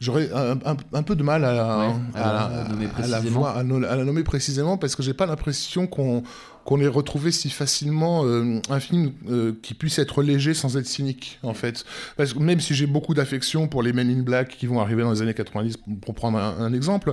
J'aurais 0.00 0.30
un, 0.32 0.58
un- 0.66 0.76
un 0.92 1.02
peu 1.02 1.14
de 1.14 1.22
mal 1.22 1.44
à, 1.44 1.78
Ouais, 1.88 1.94
à, 2.16 2.44
à 2.46 2.52
la 2.56 2.68
nommer 2.68 2.86
à 2.96 3.06
la 3.06 3.20
voir- 3.20 3.64
nommer 3.64 4.24
précisément 4.24 4.76
parce 4.76 4.96
que 4.96 5.02
j'ai 5.02 5.14
pas 5.14 5.24
l'impression 5.26 5.86
qu'on 5.86 6.22
qu'on 6.64 6.80
ait 6.80 6.86
retrouvé 6.88 7.30
si 7.30 7.50
facilement 7.50 8.24
euh, 8.24 8.58
un 8.70 8.80
film 8.80 9.12
euh, 9.28 9.52
qui 9.62 9.74
puisse 9.74 9.98
être 9.98 10.22
léger 10.22 10.54
sans 10.54 10.78
être 10.78 10.86
cynique 10.86 11.38
en 11.42 11.52
fait. 11.54 11.84
Parce 12.16 12.32
que 12.32 12.38
même 12.38 12.58
si 12.58 12.74
j'ai 12.74 12.86
beaucoup 12.86 13.12
d'affection 13.14 13.68
pour 13.68 13.82
les 13.82 13.92
Men 13.92 14.08
in 14.10 14.22
Black 14.22 14.56
qui 14.58 14.66
vont 14.66 14.80
arriver 14.80 15.02
dans 15.02 15.12
les 15.12 15.20
années 15.22 15.34
90 15.34 15.76
pour 16.00 16.14
prendre 16.14 16.38
un, 16.38 16.56
un 16.58 16.72
exemple, 16.72 17.12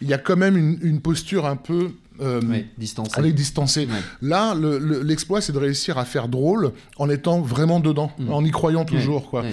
il 0.00 0.08
y 0.08 0.14
a 0.14 0.18
quand 0.18 0.36
même 0.36 0.56
une, 0.56 0.78
une 0.82 1.00
posture 1.00 1.46
un 1.46 1.56
peu 1.56 1.90
euh, 2.22 2.40
Ouais, 2.42 2.66
distancé. 2.78 3.18
avec 3.18 3.34
distancé. 3.34 3.80
Ouais. 3.86 4.00
Là, 4.22 4.54
le- 4.54 4.78
le- 4.78 5.02
l'exploit, 5.02 5.40
c'est 5.40 5.52
de 5.52 5.58
réussir 5.58 5.98
à 5.98 6.04
faire 6.04 6.28
drôle 6.28 6.72
en 6.98 7.08
étant 7.10 7.40
vraiment 7.40 7.80
dedans, 7.80 8.10
Mm. 8.18 8.32
en 8.32 8.44
y 8.44 8.50
croyant 8.50 8.84
toujours. 8.84 9.28
Quoi. 9.30 9.44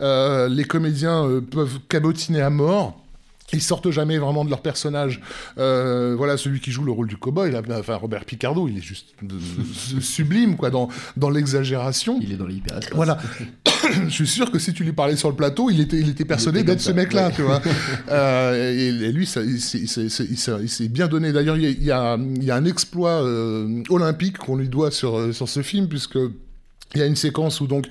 Euh, 0.00 0.48
les 0.48 0.64
comédiens 0.64 1.24
euh, 1.24 1.40
peuvent 1.40 1.78
cabotiner 1.88 2.40
à 2.40 2.50
mort. 2.50 3.02
Ils 3.54 3.62
sortent 3.62 3.90
jamais 3.90 4.18
vraiment 4.18 4.44
de 4.44 4.50
leur 4.50 4.60
personnage. 4.60 5.22
Euh, 5.56 6.14
voilà, 6.18 6.36
celui 6.36 6.60
qui 6.60 6.70
joue 6.70 6.84
le 6.84 6.92
rôle 6.92 7.08
du 7.08 7.16
cowboy, 7.16 7.50
là, 7.50 7.62
enfin 7.78 7.94
Robert 7.94 8.26
Picardo, 8.26 8.68
il 8.68 8.76
est 8.76 8.82
juste 8.82 9.14
sublime 10.00 10.56
quoi 10.56 10.68
dans 10.68 10.88
dans 11.16 11.30
l'exagération. 11.30 12.18
Il 12.22 12.30
est 12.32 12.36
dans 12.36 12.46
l'hyperespace. 12.46 12.94
Voilà. 12.94 13.16
Je 14.08 14.12
suis 14.14 14.26
sûr 14.26 14.50
que 14.50 14.58
si 14.58 14.72
tu 14.72 14.84
lui 14.84 14.92
parlais 14.92 15.16
sur 15.16 15.28
le 15.30 15.36
plateau, 15.36 15.70
il 15.70 15.80
était, 15.80 15.98
il 15.98 16.08
était 16.08 16.24
persuadé 16.24 16.62
d'être 16.62 16.80
ce 16.80 16.92
mec-là, 16.92 17.28
ouais. 17.28 17.32
tu 17.34 17.42
vois. 17.42 17.60
Euh, 18.10 18.72
et, 18.74 18.88
et 18.88 19.12
lui, 19.12 19.26
ça, 19.26 19.40
il 19.42 19.60
s'est- 19.60 20.88
bien 20.88 21.08
donné. 21.08 21.32
D'ailleurs, 21.32 21.56
il 21.56 21.62
y 21.82 21.90
a- 21.92 22.16
il 22.18 22.44
y, 22.44 22.50
un 22.50 22.64
exploit 22.64 23.22
euh, 23.22 23.82
olympique 23.90 24.38
qu'on 24.38 24.56
lui 24.56 24.68
doit 24.68 24.90
sur, 24.90 25.34
sur 25.34 25.48
ce 25.48 25.62
film, 25.62 25.88
puisque 25.88 26.18
il 26.94 27.00
y 27.00 27.02
a 27.02 27.06
une 27.06 27.16
séquence 27.16 27.60
où 27.60 27.66
donc 27.66 27.86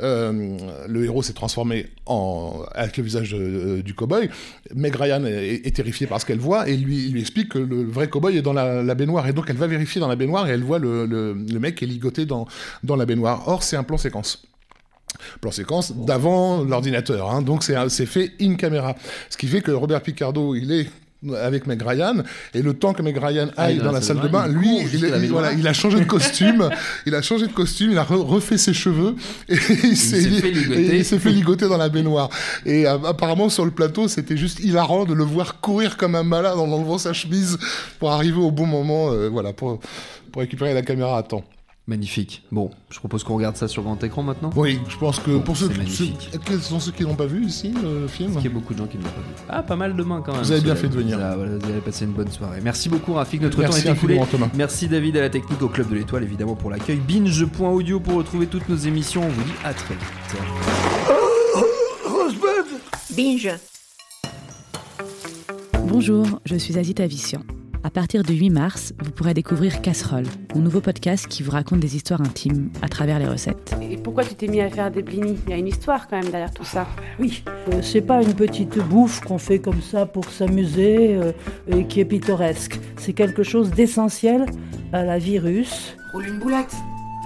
euh, 0.00 0.56
le 0.88 1.04
héros 1.04 1.22
s'est 1.22 1.32
transformé 1.34 1.86
en 2.06 2.62
avec 2.74 2.96
le 2.96 3.02
visage 3.02 3.32
de- 3.32 3.82
du 3.82 3.92
cowboy. 3.94 4.30
Meg 4.74 4.94
Ryan 4.96 5.24
est, 5.24 5.66
est 5.66 5.76
terrifiée 5.76 6.06
par 6.06 6.20
ce 6.20 6.24
qu'elle 6.26 6.38
voit 6.38 6.66
et 6.68 6.76
lui 6.76 7.08
lui 7.10 7.20
explique 7.20 7.50
que 7.50 7.58
le 7.58 7.84
vrai 7.84 8.08
cowboy 8.08 8.36
est 8.38 8.42
dans 8.42 8.52
la, 8.54 8.82
la 8.82 8.94
baignoire 8.94 9.26
et 9.28 9.32
donc 9.34 9.46
elle 9.50 9.56
va 9.56 9.66
vérifier 9.66 10.00
dans 10.00 10.08
la 10.08 10.16
baignoire 10.16 10.48
et 10.48 10.52
elle 10.52 10.62
voit 10.62 10.78
le, 10.78 11.04
le, 11.04 11.34
le 11.34 11.58
mec 11.58 11.74
qui 11.74 11.84
est 11.84 11.88
ligoté 11.88 12.24
dans, 12.26 12.46
dans 12.84 12.96
la 12.96 13.04
baignoire. 13.06 13.42
Or 13.48 13.62
c'est 13.62 13.76
un 13.76 13.82
plan 13.82 13.98
séquence 13.98 14.42
plan 15.40 15.50
séquence 15.50 15.92
d'avant 15.94 16.62
l'ordinateur. 16.64 17.30
hein. 17.30 17.42
donc 17.42 17.62
c'est 17.64 18.06
fait 18.06 18.32
in 18.40 18.54
camera. 18.54 18.94
Ce 19.30 19.36
qui 19.36 19.46
fait 19.46 19.60
que 19.60 19.70
Robert 19.70 20.00
Picardo, 20.02 20.54
il 20.54 20.72
est 20.72 20.86
avec 21.42 21.66
Meg 21.66 21.82
Ryan 21.82 22.22
et 22.54 22.62
le 22.62 22.74
temps 22.74 22.92
que 22.92 23.02
Meg 23.02 23.18
Ryan 23.20 23.48
aille 23.56 23.78
dans 23.78 23.90
la 23.90 24.00
salle 24.00 24.20
de 24.20 24.28
bain, 24.28 24.46
il 24.46 24.52
lui, 24.54 24.78
il, 24.92 25.30
voilà, 25.32 25.52
il 25.52 25.66
a 25.66 25.72
changé 25.72 25.98
de 25.98 26.04
costume, 26.04 26.70
il 27.06 27.14
a 27.16 27.22
changé 27.22 27.48
de 27.48 27.52
costume, 27.52 27.90
il 27.90 27.98
a 27.98 28.04
re- 28.04 28.24
refait 28.24 28.56
ses 28.56 28.72
cheveux 28.72 29.16
et 29.48 29.56
il 29.82 29.96
s'est 29.96 30.20
s'est 30.20 30.30
fait 30.40 30.50
ligoter. 30.52 30.80
et 30.94 30.98
il 30.98 31.04
s'est 31.04 31.18
fait 31.18 31.30
ligoter 31.32 31.68
dans 31.68 31.76
la 31.76 31.88
baignoire. 31.88 32.30
Et 32.64 32.86
euh, 32.86 32.98
apparemment 33.04 33.48
sur 33.48 33.64
le 33.64 33.72
plateau, 33.72 34.06
c'était 34.06 34.36
juste 34.36 34.60
hilarant 34.60 35.06
de 35.06 35.14
le 35.14 35.24
voir 35.24 35.60
courir 35.60 35.96
comme 35.96 36.14
un 36.14 36.22
malade 36.22 36.56
en 36.56 36.70
enlevant 36.70 36.98
sa 36.98 37.12
chemise 37.12 37.58
pour 37.98 38.12
arriver 38.12 38.38
au 38.38 38.52
bon 38.52 38.66
moment, 38.66 39.10
euh, 39.10 39.28
voilà, 39.28 39.52
pour 39.52 39.80
pour 40.30 40.40
récupérer 40.42 40.72
la 40.72 40.82
caméra 40.82 41.18
à 41.18 41.24
temps. 41.24 41.42
Magnifique. 41.88 42.42
Bon, 42.52 42.70
je 42.90 42.98
propose 42.98 43.24
qu'on 43.24 43.34
regarde 43.34 43.56
ça 43.56 43.66
sur 43.66 43.82
grand 43.82 44.02
écran 44.04 44.22
maintenant. 44.22 44.50
Oui, 44.54 44.78
je 44.90 44.96
pense 44.98 45.18
que 45.20 45.30
Bon, 45.30 45.40
pour 45.40 45.56
ceux, 45.56 45.70
quels 46.44 46.60
sont 46.60 46.80
ceux 46.80 46.92
qui 46.92 47.02
n'ont 47.02 47.14
pas 47.14 47.24
vu 47.24 47.46
ici 47.46 47.72
le 47.82 48.06
film 48.06 48.32
Parce 48.32 48.42
qu'il 48.42 48.52
y 48.52 48.54
a 48.54 48.58
beaucoup 48.58 48.74
de 48.74 48.78
gens 48.78 48.86
qui 48.86 48.98
ne 48.98 49.04
l'ont 49.04 49.08
pas 49.08 49.20
vu. 49.20 49.26
Ah, 49.48 49.62
pas 49.62 49.74
mal 49.74 49.96
de 49.96 50.02
mains 50.02 50.20
quand 50.20 50.32
même. 50.32 50.42
Vous 50.42 50.52
avez 50.52 50.60
bien 50.60 50.76
fait 50.76 50.88
de 50.88 50.94
venir. 50.94 51.16
Vous 51.16 51.24
avez, 51.24 51.36
voilà, 51.36 51.56
vous 51.56 51.70
avez 51.70 51.80
passé 51.80 52.04
une 52.04 52.12
bonne 52.12 52.30
soirée. 52.30 52.60
Merci 52.62 52.90
beaucoup, 52.90 53.14
Rafik. 53.14 53.40
Notre 53.40 53.58
Merci 53.58 53.84
temps 53.84 53.88
est 53.88 53.94
écoulé. 53.94 54.20
Merci 54.54 54.86
David 54.88 55.16
à 55.16 55.22
la 55.22 55.30
technique 55.30 55.62
au 55.62 55.68
Club 55.68 55.88
de 55.88 55.94
l'Étoile, 55.94 56.24
évidemment, 56.24 56.56
pour 56.56 56.70
l'accueil. 56.70 56.98
Binge.audio 56.98 58.00
pour 58.00 58.16
retrouver 58.16 58.48
toutes 58.48 58.68
nos 58.68 58.76
émissions. 58.76 59.22
On 59.24 59.28
vous 59.28 59.42
dit 59.44 59.52
à 59.64 59.72
très 59.72 59.94
vite. 59.94 60.36
Binge. 63.16 63.48
Bonjour, 65.86 66.26
je 66.44 66.56
suis 66.56 66.78
Azita 66.78 67.06
Vissian. 67.06 67.40
À 67.88 67.90
partir 67.90 68.22
du 68.22 68.34
8 68.34 68.50
mars, 68.50 68.92
vous 69.02 69.10
pourrez 69.10 69.32
découvrir 69.32 69.80
Casserole, 69.80 70.26
mon 70.54 70.60
nouveau 70.60 70.82
podcast 70.82 71.26
qui 71.26 71.42
vous 71.42 71.52
raconte 71.52 71.80
des 71.80 71.96
histoires 71.96 72.20
intimes 72.20 72.68
à 72.82 72.88
travers 72.90 73.18
les 73.18 73.26
recettes. 73.26 73.74
Et 73.80 73.96
pourquoi 73.96 74.24
tu 74.24 74.34
t'es 74.34 74.46
mis 74.46 74.60
à 74.60 74.68
faire 74.68 74.90
des 74.90 75.00
blinis? 75.00 75.38
Il 75.46 75.50
y 75.50 75.54
a 75.54 75.56
une 75.56 75.68
histoire 75.68 76.06
quand 76.06 76.20
même 76.20 76.28
derrière 76.28 76.52
tout 76.52 76.66
ça. 76.66 76.86
Oui, 77.18 77.42
euh, 77.48 77.80
c'est 77.80 78.02
pas 78.02 78.22
une 78.22 78.34
petite 78.34 78.78
bouffe 78.78 79.20
qu'on 79.20 79.38
fait 79.38 79.58
comme 79.58 79.80
ça 79.80 80.04
pour 80.04 80.28
s'amuser 80.28 81.14
euh, 81.14 81.32
et 81.66 81.86
qui 81.86 82.00
est 82.00 82.04
pittoresque. 82.04 82.78
C'est 82.98 83.14
quelque 83.14 83.42
chose 83.42 83.70
d'essentiel 83.70 84.44
à 84.92 85.02
la 85.02 85.16
vie 85.16 85.38
russe. 85.38 85.96
Roule 86.12 86.26
une 86.26 86.40
boulette. 86.40 86.74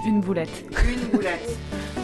Une 0.07 0.21
boulette. 0.21 0.65
Une 0.87 1.09
boulette. 1.09 1.57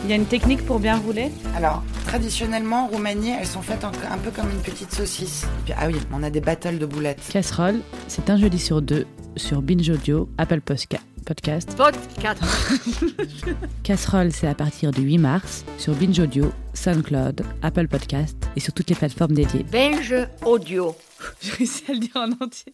Il 0.09 0.13
y 0.13 0.15
a 0.15 0.15
une 0.15 0.25
technique 0.25 0.65
pour 0.65 0.79
bien 0.79 0.97
rouler 0.97 1.29
Alors, 1.55 1.83
traditionnellement, 2.07 2.85
en 2.85 2.87
Roumanie, 2.87 3.29
elles 3.29 3.45
sont 3.45 3.61
faites 3.61 3.83
un 3.83 3.91
peu 3.91 4.31
comme 4.31 4.49
une 4.49 4.61
petite 4.63 4.91
saucisse. 4.91 5.43
Et 5.43 5.65
puis, 5.65 5.73
ah 5.77 5.85
oui, 5.85 5.97
on 6.11 6.23
a 6.23 6.31
des 6.31 6.41
battles 6.41 6.79
de 6.79 6.87
boulettes. 6.87 7.21
Casserole, 7.31 7.81
c'est 8.07 8.31
un 8.31 8.37
jeudi 8.37 8.57
sur 8.57 8.81
deux 8.81 9.05
sur 9.35 9.61
Binge 9.61 9.87
Audio, 9.87 10.27
Apple 10.39 10.61
Posca- 10.65 10.97
Podcast. 11.27 11.75
Podcast. 11.77 12.41
Casserole, 13.83 14.31
c'est 14.31 14.47
à 14.47 14.55
partir 14.55 14.89
du 14.89 15.03
8 15.03 15.19
mars 15.19 15.63
sur 15.77 15.93
Binge 15.93 16.17
Audio, 16.17 16.51
SoundCloud, 16.73 17.43
Apple 17.61 17.87
Podcast 17.87 18.35
et 18.55 18.59
sur 18.59 18.73
toutes 18.73 18.89
les 18.89 18.95
plateformes 18.95 19.33
dédiées. 19.33 19.63
Binge 19.71 20.15
audio. 20.43 20.95
J'ai 21.39 21.51
réussi 21.51 21.83
à 21.87 21.93
le 21.93 21.99
dire 21.99 22.15
en 22.15 22.31
entier. 22.43 22.73